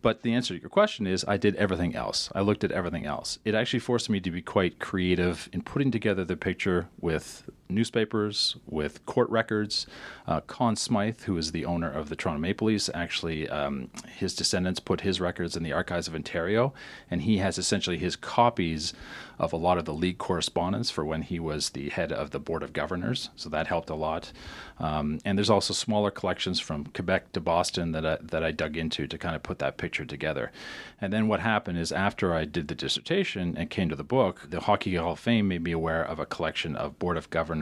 But 0.00 0.22
the 0.22 0.34
answer 0.34 0.54
to 0.54 0.60
your 0.60 0.70
question 0.70 1.06
is 1.06 1.24
I 1.26 1.36
did 1.36 1.56
everything 1.56 1.94
else. 1.94 2.30
I 2.34 2.40
looked 2.40 2.64
at 2.64 2.72
everything 2.72 3.06
else. 3.06 3.38
It 3.44 3.54
actually 3.54 3.80
forced 3.80 4.10
me 4.10 4.20
to 4.20 4.30
be 4.30 4.42
quite 4.42 4.78
creative 4.80 5.48
in 5.52 5.62
putting 5.62 5.90
together 5.90 6.24
the 6.24 6.36
picture 6.36 6.88
with 7.00 7.48
newspapers, 7.74 8.56
with 8.66 9.04
court 9.06 9.28
records. 9.30 9.86
Uh, 10.26 10.40
Conn 10.42 10.76
Smythe, 10.76 11.22
who 11.22 11.36
is 11.36 11.52
the 11.52 11.64
owner 11.64 11.90
of 11.90 12.08
the 12.08 12.16
Toronto 12.16 12.40
Maple 12.40 12.68
Leafs, 12.68 12.88
actually, 12.94 13.48
um, 13.48 13.90
his 14.06 14.34
descendants 14.34 14.80
put 14.80 15.00
his 15.00 15.20
records 15.20 15.56
in 15.56 15.62
the 15.62 15.72
archives 15.72 16.06
of 16.06 16.14
Ontario, 16.14 16.72
and 17.10 17.22
he 17.22 17.38
has 17.38 17.58
essentially 17.58 17.98
his 17.98 18.16
copies 18.16 18.92
of 19.38 19.52
a 19.52 19.56
lot 19.56 19.78
of 19.78 19.84
the 19.84 19.94
league 19.94 20.18
correspondence 20.18 20.90
for 20.90 21.04
when 21.04 21.22
he 21.22 21.40
was 21.40 21.70
the 21.70 21.88
head 21.88 22.12
of 22.12 22.30
the 22.30 22.38
Board 22.38 22.62
of 22.62 22.72
Governors. 22.72 23.30
So 23.34 23.48
that 23.48 23.66
helped 23.66 23.90
a 23.90 23.94
lot. 23.94 24.32
Um, 24.78 25.18
and 25.24 25.36
there's 25.36 25.50
also 25.50 25.74
smaller 25.74 26.10
collections 26.10 26.60
from 26.60 26.84
Quebec 26.84 27.32
to 27.32 27.40
Boston 27.40 27.92
that 27.92 28.06
I, 28.06 28.18
that 28.20 28.44
I 28.44 28.52
dug 28.52 28.76
into 28.76 29.06
to 29.06 29.18
kind 29.18 29.34
of 29.34 29.42
put 29.42 29.58
that 29.58 29.78
picture 29.78 30.04
together. 30.04 30.52
And 31.00 31.12
then 31.12 31.26
what 31.28 31.40
happened 31.40 31.78
is 31.78 31.90
after 31.90 32.32
I 32.34 32.44
did 32.44 32.68
the 32.68 32.74
dissertation 32.74 33.56
and 33.56 33.70
came 33.70 33.88
to 33.88 33.96
the 33.96 34.04
book, 34.04 34.46
the 34.48 34.60
Hockey 34.60 34.94
Hall 34.94 35.12
of 35.12 35.18
Fame 35.18 35.48
made 35.48 35.64
me 35.64 35.72
aware 35.72 36.04
of 36.04 36.18
a 36.18 36.26
collection 36.26 36.76
of 36.76 36.98
Board 36.98 37.16
of 37.16 37.30
Governors 37.30 37.61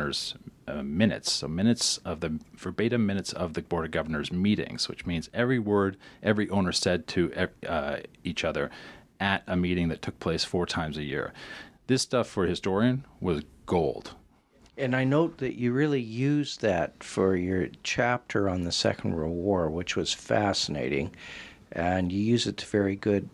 uh, 0.67 0.83
minutes. 0.83 1.33
So 1.33 1.49
minutes 1.49 1.99
of 1.99 2.21
the 2.21 2.39
verbatim 2.57 3.07
minutes 3.07 3.33
of 3.33 3.55
the 3.55 3.63
Board 3.63 3.85
of 3.85 3.91
Governors 3.91 4.33
meetings, 4.33 4.89
which 4.89 5.07
means 5.07 5.29
every 5.35 5.59
word 5.59 5.97
every 6.23 6.49
owner 6.51 6.73
said 6.73 7.07
to 7.09 7.49
uh, 7.69 7.99
each 8.25 8.45
other 8.45 8.71
at 9.19 9.43
a 9.47 9.57
meeting 9.57 9.89
that 9.89 10.03
took 10.03 10.19
place 10.19 10.45
four 10.45 10.67
times 10.67 10.97
a 10.97 11.03
year. 11.03 11.33
This 11.87 12.03
stuff 12.03 12.29
for 12.29 12.45
a 12.45 12.49
historian 12.49 13.05
was 13.21 13.43
gold. 13.67 14.15
And 14.77 14.97
I 14.97 15.05
note 15.05 15.39
that 15.39 15.59
you 15.59 15.73
really 15.73 16.01
used 16.01 16.63
that 16.63 17.05
for 17.05 17.37
your 17.37 17.69
chapter 17.83 18.49
on 18.49 18.63
the 18.63 18.73
Second 18.73 19.15
World 19.15 19.35
War, 19.35 19.69
which 19.69 19.95
was 19.95 20.15
fascinating. 20.15 21.15
And 21.73 22.11
you 22.11 22.23
use 22.23 22.47
it 22.47 22.57
to 22.59 22.67
very 22.67 22.97
good 22.97 23.29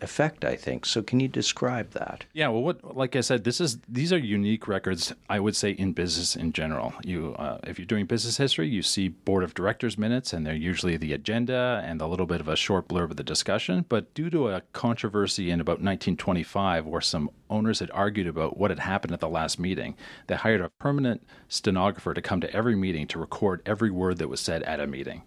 effect, 0.00 0.44
I 0.44 0.56
think. 0.56 0.86
So 0.86 1.02
can 1.02 1.20
you 1.20 1.28
describe 1.28 1.90
that? 1.92 2.24
Yeah, 2.32 2.48
well, 2.48 2.62
what 2.62 2.96
like 2.96 3.16
I 3.16 3.20
said, 3.20 3.44
this 3.44 3.60
is 3.60 3.78
these 3.88 4.12
are 4.12 4.18
unique 4.18 4.68
records. 4.68 5.14
I 5.28 5.40
would 5.40 5.56
say 5.56 5.70
in 5.70 5.92
business 5.92 6.36
in 6.36 6.52
general. 6.52 6.94
You, 7.04 7.34
uh, 7.38 7.58
if 7.64 7.78
you're 7.78 7.86
doing 7.86 8.06
business 8.06 8.36
history, 8.36 8.68
you 8.68 8.82
see 8.82 9.08
board 9.08 9.44
of 9.44 9.54
directors 9.54 9.98
minutes, 9.98 10.32
and 10.32 10.46
they're 10.46 10.54
usually 10.54 10.96
the 10.96 11.12
agenda 11.12 11.82
and 11.84 12.00
a 12.00 12.06
little 12.06 12.26
bit 12.26 12.40
of 12.40 12.48
a 12.48 12.56
short 12.56 12.88
blurb 12.88 13.10
of 13.10 13.16
the 13.16 13.24
discussion. 13.24 13.84
But 13.88 14.12
due 14.14 14.30
to 14.30 14.48
a 14.48 14.62
controversy 14.72 15.50
in 15.50 15.60
about 15.60 15.80
1925, 15.82 16.86
where 16.86 17.00
some 17.00 17.30
owners 17.48 17.78
had 17.78 17.90
argued 17.92 18.26
about 18.26 18.56
what 18.56 18.70
had 18.70 18.80
happened 18.80 19.12
at 19.12 19.20
the 19.20 19.28
last 19.28 19.58
meeting, 19.58 19.96
they 20.26 20.34
hired 20.34 20.60
a 20.60 20.68
permanent 20.68 21.22
stenographer 21.48 22.12
to 22.14 22.22
come 22.22 22.40
to 22.40 22.52
every 22.52 22.74
meeting 22.74 23.06
to 23.06 23.18
record 23.18 23.62
every 23.64 23.90
word 23.90 24.18
that 24.18 24.28
was 24.28 24.40
said 24.40 24.62
at 24.64 24.80
a 24.80 24.86
meeting. 24.86 25.22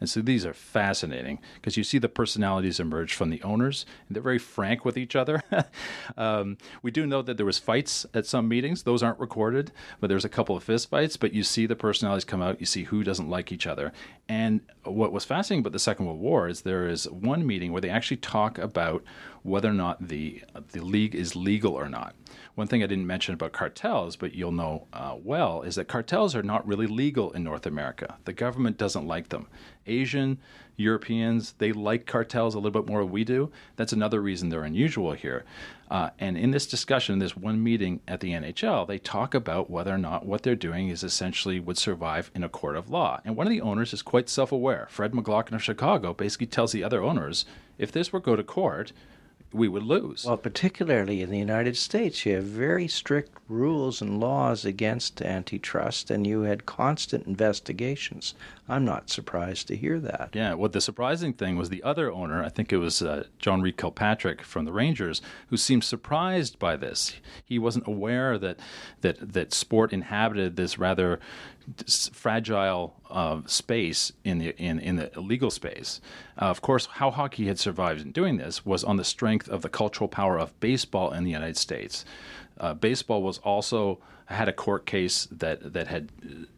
And 0.00 0.08
so 0.08 0.20
these 0.20 0.46
are 0.46 0.54
fascinating 0.54 1.40
because 1.54 1.76
you 1.76 1.84
see 1.84 1.98
the 1.98 2.08
personalities 2.08 2.80
emerge 2.80 3.14
from 3.14 3.30
the 3.30 3.42
owners 3.42 3.84
they're 4.10 4.22
very 4.22 4.38
frank 4.38 4.84
with 4.84 4.96
each 4.96 5.16
other. 5.16 5.42
um, 6.16 6.56
we 6.82 6.90
do 6.90 7.06
know 7.06 7.22
that 7.22 7.36
there 7.36 7.46
was 7.46 7.58
fights 7.58 8.06
at 8.14 8.26
some 8.26 8.48
meetings; 8.48 8.82
those 8.82 9.02
aren't 9.02 9.18
recorded, 9.18 9.72
but 10.00 10.08
there's 10.08 10.24
a 10.24 10.28
couple 10.28 10.56
of 10.56 10.62
fist 10.62 10.90
fights. 10.90 11.16
But 11.16 11.32
you 11.32 11.42
see 11.42 11.66
the 11.66 11.76
personalities 11.76 12.24
come 12.24 12.42
out. 12.42 12.60
You 12.60 12.66
see 12.66 12.84
who 12.84 13.04
doesn't 13.04 13.28
like 13.28 13.52
each 13.52 13.66
other. 13.66 13.92
And 14.28 14.60
what 14.84 15.12
was 15.12 15.24
fascinating 15.24 15.60
about 15.60 15.72
the 15.72 15.78
Second 15.78 16.06
World 16.06 16.20
War 16.20 16.48
is 16.48 16.62
there 16.62 16.88
is 16.88 17.08
one 17.08 17.46
meeting 17.46 17.72
where 17.72 17.80
they 17.80 17.90
actually 17.90 18.18
talk 18.18 18.58
about 18.58 19.02
whether 19.42 19.68
or 19.70 19.74
not 19.74 20.08
the 20.08 20.42
the 20.72 20.84
league 20.84 21.14
is 21.14 21.36
legal 21.36 21.74
or 21.74 21.88
not. 21.88 22.14
One 22.54 22.66
thing 22.66 22.82
I 22.82 22.86
didn't 22.86 23.06
mention 23.06 23.34
about 23.34 23.52
cartels, 23.52 24.16
but 24.16 24.34
you'll 24.34 24.52
know 24.52 24.86
uh, 24.92 25.16
well, 25.22 25.62
is 25.62 25.76
that 25.76 25.88
cartels 25.88 26.34
are 26.34 26.42
not 26.42 26.66
really 26.66 26.86
legal 26.86 27.30
in 27.32 27.44
North 27.44 27.66
America. 27.66 28.16
The 28.24 28.32
government 28.32 28.76
doesn't 28.76 29.06
like 29.06 29.28
them. 29.28 29.46
Asian, 29.86 30.38
Europeans, 30.78 31.54
they 31.58 31.72
like 31.72 32.06
cartels 32.06 32.54
a 32.54 32.58
little 32.58 32.82
bit 32.82 32.88
more 32.88 33.00
than 33.00 33.10
we 33.10 33.24
do. 33.24 33.50
That's 33.76 33.92
another 33.92 34.22
reason 34.22 34.48
they're 34.48 34.62
unusual 34.62 35.12
here. 35.12 35.44
Uh, 35.90 36.10
and 36.18 36.38
in 36.38 36.52
this 36.52 36.66
discussion, 36.66 37.18
this 37.18 37.36
one 37.36 37.62
meeting 37.62 38.00
at 38.06 38.20
the 38.20 38.30
NHL, 38.30 38.86
they 38.86 38.98
talk 38.98 39.34
about 39.34 39.70
whether 39.70 39.92
or 39.92 39.98
not 39.98 40.24
what 40.24 40.42
they're 40.42 40.54
doing 40.54 40.88
is 40.88 41.02
essentially 41.02 41.58
would 41.58 41.78
survive 41.78 42.30
in 42.34 42.44
a 42.44 42.48
court 42.48 42.76
of 42.76 42.90
law. 42.90 43.20
And 43.24 43.36
one 43.36 43.46
of 43.46 43.50
the 43.50 43.60
owners 43.60 43.92
is 43.92 44.02
quite 44.02 44.28
self 44.28 44.52
aware. 44.52 44.86
Fred 44.90 45.14
McLaughlin 45.14 45.54
of 45.54 45.64
Chicago 45.64 46.14
basically 46.14 46.46
tells 46.46 46.72
the 46.72 46.84
other 46.84 47.02
owners 47.02 47.44
if 47.76 47.90
this 47.90 48.12
were 48.12 48.20
go 48.20 48.36
to 48.36 48.42
court, 48.42 48.92
we 49.52 49.68
would 49.68 49.82
lose. 49.82 50.24
Well, 50.24 50.36
particularly 50.36 51.22
in 51.22 51.30
the 51.30 51.38
United 51.38 51.76
States, 51.76 52.26
you 52.26 52.34
have 52.34 52.44
very 52.44 52.86
strict 52.86 53.32
rules 53.48 54.02
and 54.02 54.20
laws 54.20 54.64
against 54.64 55.22
antitrust, 55.22 56.10
and 56.10 56.26
you 56.26 56.42
had 56.42 56.66
constant 56.66 57.26
investigations. 57.26 58.34
I'm 58.68 58.84
not 58.84 59.08
surprised 59.08 59.68
to 59.68 59.76
hear 59.76 59.98
that. 60.00 60.30
Yeah, 60.34 60.54
well, 60.54 60.68
the 60.68 60.80
surprising 60.82 61.32
thing 61.32 61.56
was 61.56 61.70
the 61.70 61.82
other 61.82 62.12
owner, 62.12 62.44
I 62.44 62.50
think 62.50 62.72
it 62.72 62.76
was 62.76 63.00
uh, 63.00 63.24
John 63.38 63.62
Reed 63.62 63.78
Kilpatrick 63.78 64.42
from 64.42 64.66
the 64.66 64.72
Rangers, 64.72 65.22
who 65.48 65.56
seemed 65.56 65.84
surprised 65.84 66.58
by 66.58 66.76
this. 66.76 67.14
He 67.44 67.58
wasn't 67.58 67.86
aware 67.86 68.38
that 68.38 68.58
that 69.00 69.32
that 69.32 69.54
sport 69.54 69.92
inhabited 69.92 70.56
this 70.56 70.78
rather 70.78 71.20
fragile 72.12 72.94
uh, 73.10 73.40
space 73.46 74.12
in 74.24 74.38
the 74.38 74.56
in, 74.56 74.78
in 74.78 74.96
the 74.96 75.10
legal 75.20 75.50
space. 75.50 76.00
Uh, 76.40 76.46
of 76.46 76.60
course, 76.60 76.86
how 76.86 77.10
hockey 77.10 77.46
had 77.46 77.58
survived 77.58 78.00
in 78.00 78.12
doing 78.12 78.36
this 78.36 78.64
was 78.64 78.84
on 78.84 78.96
the 78.96 79.04
strength 79.04 79.48
of 79.48 79.62
the 79.62 79.68
cultural 79.68 80.08
power 80.08 80.38
of 80.38 80.58
baseball 80.60 81.12
in 81.12 81.24
the 81.24 81.30
United 81.30 81.56
States. 81.56 82.04
Uh, 82.58 82.74
baseball 82.74 83.22
was 83.22 83.38
also 83.38 83.98
had 84.26 84.48
a 84.48 84.52
court 84.52 84.84
case 84.84 85.26
that 85.30 85.72
that 85.72 85.88
had 85.88 86.10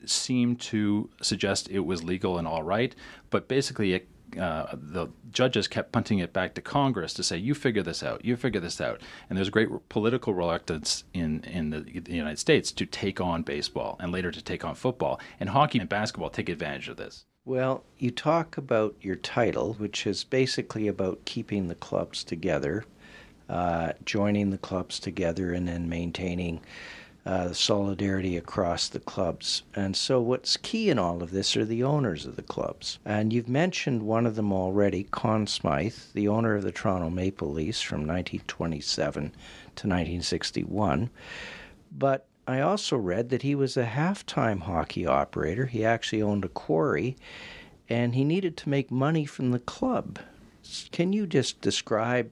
seemed 0.04 0.60
to 0.60 1.08
suggest 1.22 1.68
it 1.70 1.80
was 1.80 2.02
legal 2.02 2.38
and 2.38 2.48
all 2.48 2.62
right, 2.62 2.94
but 3.30 3.48
basically 3.48 3.94
it 3.94 4.08
uh, 4.38 4.66
the 4.72 5.08
judges 5.30 5.68
kept 5.68 5.92
punting 5.92 6.18
it 6.18 6.32
back 6.32 6.54
to 6.54 6.60
Congress 6.60 7.14
to 7.14 7.22
say, 7.22 7.36
"You 7.36 7.54
figure 7.54 7.82
this 7.82 8.02
out. 8.02 8.24
You 8.24 8.36
figure 8.36 8.60
this 8.60 8.80
out." 8.80 9.00
And 9.28 9.36
there's 9.36 9.50
great 9.50 9.68
political 9.88 10.34
reluctance 10.34 11.04
in 11.14 11.42
in 11.44 11.70
the, 11.70 11.80
the, 11.80 12.12
United 12.12 12.38
States 12.38 12.72
to 12.72 12.86
take 12.86 13.20
on 13.20 13.42
baseball 13.42 13.96
and 14.00 14.12
later 14.12 14.30
to 14.30 14.42
take 14.42 14.64
on 14.64 14.74
football. 14.74 15.20
And 15.38 15.50
hockey 15.50 15.78
and 15.78 15.88
basketball 15.88 16.30
take 16.30 16.48
advantage 16.48 16.88
of 16.88 16.96
this. 16.96 17.24
Well, 17.44 17.84
you 17.98 18.10
talk 18.10 18.56
about 18.56 18.94
your 19.00 19.16
title, 19.16 19.74
which 19.74 20.06
is 20.06 20.24
basically 20.24 20.88
about 20.88 21.24
keeping 21.24 21.68
the 21.68 21.74
clubs 21.74 22.22
together, 22.22 22.84
uh, 23.48 23.94
joining 24.04 24.50
the 24.50 24.58
clubs 24.58 25.00
together, 25.00 25.52
and 25.52 25.66
then 25.66 25.88
maintaining 25.88 26.60
uh, 27.26 27.52
solidarity 27.52 28.36
across 28.36 28.88
the 28.88 29.00
clubs. 29.00 29.62
And 29.74 29.94
so, 29.94 30.20
what's 30.20 30.56
key 30.56 30.90
in 30.90 30.98
all 30.98 31.22
of 31.22 31.30
this 31.30 31.56
are 31.56 31.64
the 31.64 31.82
owners 31.82 32.26
of 32.26 32.36
the 32.36 32.42
clubs. 32.42 32.98
And 33.04 33.32
you've 33.32 33.48
mentioned 33.48 34.02
one 34.02 34.26
of 34.26 34.36
them 34.36 34.52
already, 34.52 35.04
Conn 35.10 35.46
Smythe, 35.46 35.94
the 36.14 36.28
owner 36.28 36.56
of 36.56 36.62
the 36.62 36.72
Toronto 36.72 37.10
Maple 37.10 37.52
Leafs 37.52 37.82
from 37.82 38.00
1927 38.00 39.22
to 39.22 39.30
1961. 39.30 41.10
But 41.92 42.26
I 42.46 42.60
also 42.60 42.96
read 42.96 43.28
that 43.28 43.42
he 43.42 43.54
was 43.54 43.76
a 43.76 43.84
half 43.84 44.24
time 44.24 44.60
hockey 44.60 45.06
operator. 45.06 45.66
He 45.66 45.84
actually 45.84 46.22
owned 46.22 46.44
a 46.44 46.48
quarry 46.48 47.16
and 47.88 48.14
he 48.14 48.24
needed 48.24 48.56
to 48.56 48.68
make 48.68 48.90
money 48.90 49.24
from 49.24 49.50
the 49.50 49.58
club. 49.58 50.18
Can 50.92 51.12
you 51.12 51.26
just 51.26 51.60
describe 51.60 52.30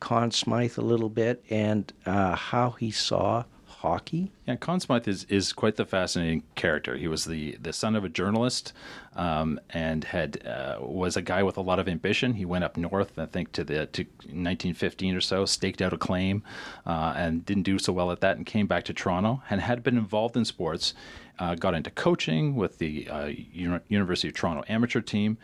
Conn 0.00 0.30
Smythe 0.30 0.78
a 0.78 0.82
little 0.82 1.08
bit 1.08 1.44
and 1.48 1.92
uh, 2.04 2.34
how 2.34 2.70
he 2.70 2.90
saw 2.90 3.44
hockey. 3.78 4.32
Yeah, 4.46 4.56
Conn 4.56 4.80
Smythe 4.80 5.06
is, 5.06 5.24
is 5.24 5.52
quite 5.52 5.76
the 5.76 5.84
fascinating 5.84 6.42
character. 6.54 6.96
He 6.96 7.08
was 7.08 7.26
the, 7.26 7.56
the 7.60 7.72
son 7.72 7.94
of 7.94 8.04
a 8.04 8.08
journalist 8.08 8.72
um, 9.14 9.60
and 9.70 10.02
had 10.02 10.46
uh, 10.46 10.78
was 10.80 11.16
a 11.16 11.22
guy 11.22 11.42
with 11.42 11.58
a 11.58 11.60
lot 11.60 11.78
of 11.78 11.86
ambition. 11.86 12.34
He 12.34 12.46
went 12.46 12.64
up 12.64 12.76
north, 12.76 13.18
I 13.18 13.26
think, 13.26 13.52
to 13.52 13.64
the 13.64 13.86
to 13.86 14.02
1915 14.02 15.14
or 15.14 15.20
so, 15.20 15.44
staked 15.44 15.82
out 15.82 15.92
a 15.92 15.98
claim, 15.98 16.42
uh, 16.86 17.14
and 17.16 17.44
didn't 17.44 17.64
do 17.64 17.78
so 17.78 17.92
well 17.92 18.10
at 18.10 18.20
that, 18.20 18.38
and 18.38 18.46
came 18.46 18.66
back 18.66 18.84
to 18.84 18.94
Toronto 18.94 19.42
and 19.50 19.60
had 19.60 19.82
been 19.82 19.98
involved 19.98 20.36
in 20.36 20.44
sports. 20.44 20.94
Uh, 21.38 21.54
got 21.54 21.74
into 21.74 21.90
coaching 21.90 22.54
with 22.54 22.78
the 22.78 23.06
uh, 23.10 23.26
University 23.26 24.28
of 24.28 24.32
Toronto 24.32 24.64
amateur 24.70 25.02
team, 25.02 25.36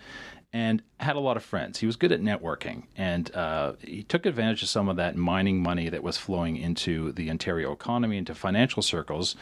and 0.53 0.83
had 1.01 1.17
a 1.17 1.21
lot 1.21 1.37
of 1.37 1.43
friends. 1.43 1.79
He 1.79 1.87
was 1.87 1.97
good 1.97 2.13
at 2.13 2.21
networking, 2.21 2.85
and 2.97 3.35
uh, 3.35 3.73
he 3.81 4.03
took 4.03 4.27
advantage 4.27 4.63
of 4.63 4.69
some 4.69 4.89
of 4.89 4.97
that 4.97 5.17
mining 5.17 5.63
money 5.63 5.89
that 5.89 6.03
was 6.03 6.19
flowing 6.19 6.57
into 6.57 7.13
the 7.13 7.31
Ontario 7.31 7.73
economy, 7.73 8.19
into 8.19 8.35
financial 8.35 8.83
circles, 8.83 9.35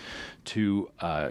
to 0.47 0.91
uh, 1.01 1.31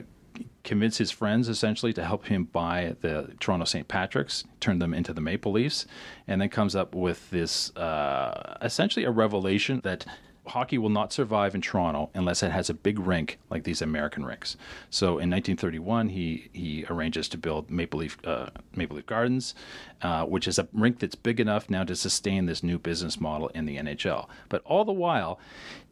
convince 0.64 0.98
his 0.98 1.12
friends 1.12 1.48
essentially 1.48 1.94
to 1.94 2.04
help 2.04 2.26
him 2.26 2.44
buy 2.44 2.96
the 3.02 3.34
Toronto 3.40 3.66
St. 3.66 3.88
Patrick's, 3.88 4.44
turn 4.60 4.80
them 4.80 4.94
into 4.94 5.14
the 5.14 5.22
Maple 5.22 5.54
Leafs, 5.54 5.86
and 6.28 6.42
then 6.42 6.50
comes 6.50 6.76
up 6.76 6.94
with 6.94 7.30
this 7.30 7.76
uh, 7.78 8.58
essentially 8.62 9.06
a 9.06 9.12
revelation 9.12 9.82
that 9.84 10.06
hockey 10.50 10.78
will 10.78 10.90
not 10.90 11.14
survive 11.14 11.56
in 11.56 11.62
Toronto 11.62 12.10
unless 12.14 12.44
it 12.44 12.52
has 12.52 12.70
a 12.70 12.74
big 12.74 13.00
rink 13.00 13.40
like 13.50 13.64
these 13.64 13.82
American 13.82 14.26
rinks. 14.26 14.58
So 14.90 15.08
in 15.08 15.30
1931, 15.30 16.10
he 16.10 16.50
he 16.52 16.86
arranges 16.90 17.30
to 17.30 17.38
build 17.38 17.70
Maple 17.72 18.00
Leaf 18.00 18.18
uh, 18.26 18.50
Maple 18.76 18.98
Leaf 18.98 19.06
Gardens, 19.06 19.56
uh, 20.02 20.26
which 20.26 20.48
is 20.48 20.60
a 20.60 20.68
rink 20.74 21.00
that's 21.00 21.16
big 21.16 21.40
enough 21.40 21.70
now 21.70 21.84
to 21.84 21.96
sustain 21.96 22.46
this 22.46 22.64
new 22.64 22.78
business 22.78 23.20
model 23.20 23.48
in 23.50 23.66
the 23.66 23.78
NHL. 23.78 24.28
But 24.50 24.62
all 24.66 24.86
the 24.86 24.92
while, 24.92 25.40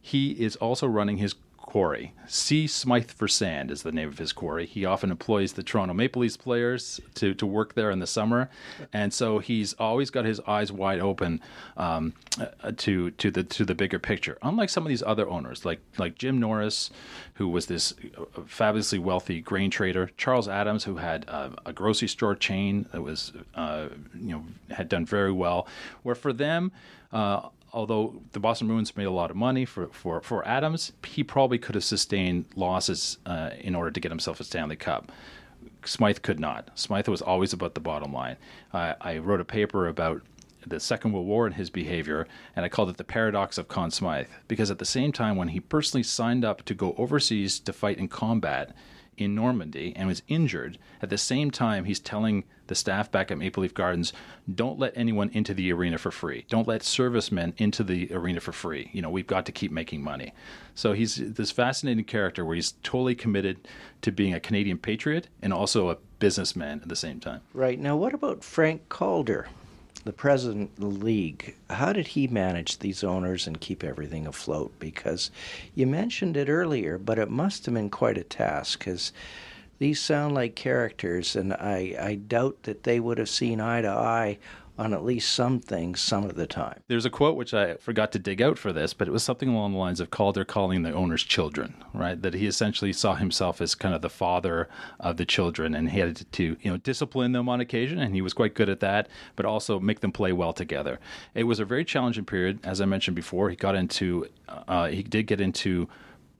he 0.00 0.32
is 0.32 0.56
also 0.56 0.86
running 0.86 1.16
his 1.16 1.34
quarry. 1.68 2.14
C. 2.26 2.66
Smythe 2.66 3.10
for 3.10 3.28
Sand 3.28 3.70
is 3.70 3.82
the 3.82 3.92
name 3.92 4.08
of 4.08 4.16
his 4.16 4.32
quarry. 4.32 4.64
He 4.64 4.86
often 4.86 5.10
employs 5.10 5.52
the 5.52 5.62
Toronto 5.62 5.92
Maple 5.92 6.22
Leafs 6.22 6.34
players 6.34 6.98
to, 7.16 7.34
to 7.34 7.44
work 7.44 7.74
there 7.74 7.90
in 7.90 7.98
the 7.98 8.06
summer, 8.06 8.48
and 8.90 9.12
so 9.12 9.38
he's 9.38 9.74
always 9.74 10.08
got 10.08 10.24
his 10.24 10.40
eyes 10.46 10.72
wide 10.72 10.98
open 10.98 11.42
um, 11.76 12.14
uh, 12.40 12.72
to 12.78 13.10
to 13.10 13.30
the 13.30 13.44
to 13.44 13.66
the 13.66 13.74
bigger 13.74 13.98
picture. 13.98 14.38
Unlike 14.40 14.70
some 14.70 14.82
of 14.82 14.88
these 14.88 15.02
other 15.02 15.28
owners, 15.28 15.66
like 15.66 15.80
like 15.98 16.16
Jim 16.16 16.40
Norris, 16.40 16.90
who 17.34 17.46
was 17.46 17.66
this 17.66 17.92
uh, 18.16 18.40
fabulously 18.46 18.98
wealthy 18.98 19.42
grain 19.42 19.70
trader, 19.70 20.10
Charles 20.16 20.48
Adams, 20.48 20.84
who 20.84 20.96
had 20.96 21.26
a 21.28 21.72
grocery 21.74 22.08
store 22.08 22.34
chain 22.34 22.86
that 22.92 23.02
was 23.02 23.34
uh, 23.54 23.88
you 24.18 24.32
know 24.32 24.44
had 24.70 24.88
done 24.88 25.04
very 25.04 25.32
well, 25.32 25.68
where 26.02 26.14
for 26.14 26.32
them. 26.32 26.72
Uh, 27.12 27.48
although 27.72 28.20
the 28.32 28.40
Boston 28.40 28.66
Bruins 28.66 28.96
made 28.96 29.06
a 29.06 29.10
lot 29.10 29.30
of 29.30 29.36
money 29.36 29.64
for, 29.64 29.88
for, 29.88 30.20
for 30.20 30.46
Adams, 30.46 30.92
he 31.06 31.22
probably 31.22 31.58
could 31.58 31.74
have 31.74 31.84
sustained 31.84 32.46
losses 32.56 33.18
uh, 33.26 33.50
in 33.60 33.74
order 33.74 33.90
to 33.90 34.00
get 34.00 34.10
himself 34.10 34.40
a 34.40 34.44
Stanley 34.44 34.76
Cup. 34.76 35.12
Smythe 35.84 36.22
could 36.22 36.40
not. 36.40 36.70
Smythe 36.74 37.08
was 37.08 37.22
always 37.22 37.52
about 37.52 37.74
the 37.74 37.80
bottom 37.80 38.12
line. 38.12 38.36
Uh, 38.72 38.94
I 39.00 39.18
wrote 39.18 39.40
a 39.40 39.44
paper 39.44 39.88
about 39.88 40.22
the 40.66 40.80
Second 40.80 41.12
World 41.12 41.26
War 41.26 41.46
and 41.46 41.54
his 41.54 41.70
behavior, 41.70 42.26
and 42.54 42.64
I 42.64 42.68
called 42.68 42.90
it 42.90 42.96
the 42.96 43.04
paradox 43.04 43.58
of 43.58 43.68
Conn 43.68 43.90
Smythe, 43.90 44.26
because 44.48 44.70
at 44.70 44.78
the 44.78 44.84
same 44.84 45.12
time, 45.12 45.36
when 45.36 45.48
he 45.48 45.60
personally 45.60 46.02
signed 46.02 46.44
up 46.44 46.64
to 46.64 46.74
go 46.74 46.94
overseas 46.98 47.58
to 47.60 47.72
fight 47.72 47.98
in 47.98 48.08
combat, 48.08 48.74
in 49.20 49.34
Normandy 49.34 49.92
and 49.96 50.08
was 50.08 50.22
injured. 50.28 50.78
At 51.02 51.10
the 51.10 51.18
same 51.18 51.50
time, 51.50 51.84
he's 51.84 52.00
telling 52.00 52.44
the 52.68 52.74
staff 52.74 53.10
back 53.10 53.30
at 53.30 53.38
Maple 53.38 53.62
Leaf 53.62 53.74
Gardens, 53.74 54.12
don't 54.54 54.78
let 54.78 54.92
anyone 54.96 55.30
into 55.32 55.54
the 55.54 55.72
arena 55.72 55.98
for 55.98 56.10
free. 56.10 56.44
Don't 56.48 56.68
let 56.68 56.82
servicemen 56.82 57.54
into 57.56 57.82
the 57.82 58.12
arena 58.12 58.40
for 58.40 58.52
free. 58.52 58.90
You 58.92 59.02
know, 59.02 59.10
we've 59.10 59.26
got 59.26 59.46
to 59.46 59.52
keep 59.52 59.72
making 59.72 60.02
money. 60.02 60.32
So 60.74 60.92
he's 60.92 61.16
this 61.16 61.50
fascinating 61.50 62.04
character 62.04 62.44
where 62.44 62.54
he's 62.54 62.72
totally 62.82 63.14
committed 63.14 63.66
to 64.02 64.12
being 64.12 64.34
a 64.34 64.40
Canadian 64.40 64.78
patriot 64.78 65.28
and 65.42 65.52
also 65.52 65.88
a 65.88 65.96
businessman 66.18 66.80
at 66.82 66.88
the 66.88 66.96
same 66.96 67.20
time. 67.20 67.40
Right. 67.52 67.78
Now, 67.78 67.96
what 67.96 68.14
about 68.14 68.44
Frank 68.44 68.88
Calder? 68.88 69.48
The 70.08 70.12
president 70.14 70.70
of 70.78 70.80
the 70.80 71.04
league, 71.04 71.54
how 71.68 71.92
did 71.92 72.06
he 72.06 72.26
manage 72.26 72.78
these 72.78 73.04
owners 73.04 73.46
and 73.46 73.60
keep 73.60 73.84
everything 73.84 74.26
afloat? 74.26 74.72
Because 74.78 75.30
you 75.74 75.86
mentioned 75.86 76.34
it 76.34 76.48
earlier, 76.48 76.96
but 76.96 77.18
it 77.18 77.28
must 77.28 77.66
have 77.66 77.74
been 77.74 77.90
quite 77.90 78.16
a 78.16 78.24
task 78.24 78.78
because 78.78 79.12
these 79.78 80.00
sound 80.00 80.34
like 80.34 80.54
characters, 80.54 81.36
and 81.36 81.52
I, 81.52 81.94
I 82.00 82.14
doubt 82.14 82.62
that 82.62 82.84
they 82.84 82.98
would 82.98 83.18
have 83.18 83.28
seen 83.28 83.60
eye 83.60 83.82
to 83.82 83.90
eye 83.90 84.38
on 84.78 84.94
at 84.94 85.04
least 85.04 85.32
some 85.32 85.58
things 85.58 86.00
some 86.00 86.24
of 86.24 86.36
the 86.36 86.46
time. 86.46 86.80
There's 86.86 87.04
a 87.04 87.10
quote 87.10 87.36
which 87.36 87.52
I 87.52 87.74
forgot 87.74 88.12
to 88.12 88.18
dig 88.18 88.40
out 88.40 88.58
for 88.58 88.72
this, 88.72 88.94
but 88.94 89.08
it 89.08 89.10
was 89.10 89.24
something 89.24 89.48
along 89.48 89.72
the 89.72 89.78
lines 89.78 89.98
of 89.98 90.10
Calder 90.10 90.44
calling 90.44 90.82
the 90.82 90.92
owners 90.92 91.24
children, 91.24 91.74
right? 91.92 92.20
That 92.20 92.34
he 92.34 92.46
essentially 92.46 92.92
saw 92.92 93.16
himself 93.16 93.60
as 93.60 93.74
kind 93.74 93.94
of 93.94 94.02
the 94.02 94.08
father 94.08 94.68
of 95.00 95.16
the 95.16 95.26
children 95.26 95.74
and 95.74 95.90
he 95.90 95.98
had 95.98 96.30
to, 96.32 96.56
you 96.60 96.70
know, 96.70 96.76
discipline 96.76 97.32
them 97.32 97.48
on 97.48 97.60
occasion 97.60 97.98
and 97.98 98.14
he 98.14 98.22
was 98.22 98.32
quite 98.32 98.54
good 98.54 98.68
at 98.68 98.80
that, 98.80 99.08
but 99.34 99.44
also 99.44 99.80
make 99.80 100.00
them 100.00 100.12
play 100.12 100.32
well 100.32 100.52
together. 100.52 101.00
It 101.34 101.44
was 101.44 101.58
a 101.58 101.64
very 101.64 101.84
challenging 101.84 102.24
period. 102.24 102.60
As 102.62 102.80
I 102.80 102.84
mentioned 102.84 103.16
before, 103.16 103.50
he 103.50 103.56
got 103.56 103.74
into, 103.74 104.26
uh, 104.48 104.86
he 104.86 105.02
did 105.02 105.26
get 105.26 105.40
into 105.40 105.88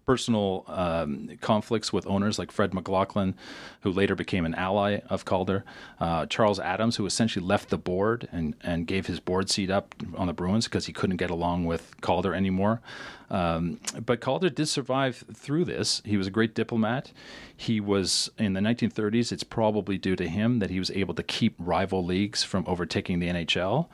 personal 0.08 0.64
um, 0.68 1.28
conflicts 1.42 1.92
with 1.92 2.06
owners 2.06 2.38
like 2.38 2.50
Fred 2.50 2.72
McLaughlin, 2.72 3.34
who 3.82 3.92
later 3.92 4.14
became 4.14 4.46
an 4.46 4.54
ally 4.54 5.00
of 5.10 5.26
Calder, 5.26 5.66
uh, 6.00 6.24
Charles 6.24 6.58
Adams, 6.58 6.96
who 6.96 7.04
essentially 7.04 7.44
left 7.44 7.68
the 7.68 7.76
board 7.76 8.26
and, 8.32 8.54
and 8.62 8.86
gave 8.86 9.06
his 9.06 9.20
board 9.20 9.50
seat 9.50 9.70
up 9.70 9.94
on 10.16 10.26
the 10.26 10.32
Bruins 10.32 10.64
because 10.64 10.86
he 10.86 10.94
couldn't 10.94 11.18
get 11.18 11.28
along 11.28 11.66
with 11.66 12.00
Calder 12.00 12.34
anymore. 12.34 12.80
Um, 13.28 13.80
but 14.06 14.22
Calder 14.22 14.48
did 14.48 14.68
survive 14.68 15.24
through 15.34 15.66
this. 15.66 16.00
He 16.06 16.16
was 16.16 16.26
a 16.26 16.30
great 16.30 16.54
diplomat. 16.54 17.12
He 17.54 17.78
was 17.78 18.30
in 18.38 18.54
the 18.54 18.60
1930s. 18.60 19.30
It's 19.30 19.44
probably 19.44 19.98
due 19.98 20.16
to 20.16 20.26
him 20.26 20.60
that 20.60 20.70
he 20.70 20.78
was 20.78 20.90
able 20.92 21.12
to 21.16 21.22
keep 21.22 21.54
rival 21.58 22.02
leagues 22.02 22.42
from 22.42 22.64
overtaking 22.66 23.18
the 23.18 23.28
NHL. 23.28 23.88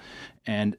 And 0.47 0.77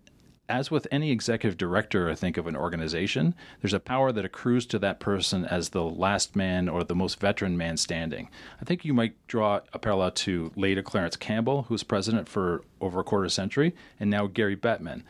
as 0.47 0.69
with 0.69 0.87
any 0.91 1.11
executive 1.11 1.57
director, 1.57 2.09
I 2.09 2.15
think, 2.15 2.37
of 2.37 2.47
an 2.47 2.55
organization, 2.55 3.35
there's 3.61 3.73
a 3.73 3.79
power 3.79 4.11
that 4.11 4.25
accrues 4.25 4.65
to 4.67 4.79
that 4.79 4.99
person 4.99 5.45
as 5.45 5.69
the 5.69 5.83
last 5.83 6.35
man 6.35 6.69
or 6.69 6.83
the 6.83 6.95
most 6.95 7.19
veteran 7.19 7.57
man 7.57 7.77
standing. 7.77 8.29
I 8.61 8.65
think 8.65 8.85
you 8.85 8.93
might 8.93 9.15
draw 9.27 9.61
a 9.73 9.79
parallel 9.79 10.11
to 10.11 10.51
later 10.55 10.81
Clarence 10.81 11.15
Campbell, 11.15 11.63
who 11.63 11.73
was 11.73 11.83
president 11.83 12.29
for 12.29 12.63
over 12.81 12.99
a 12.99 13.03
quarter 13.03 13.29
century, 13.29 13.73
and 13.99 14.09
now 14.09 14.27
Gary 14.27 14.55
Bettman. 14.55 15.03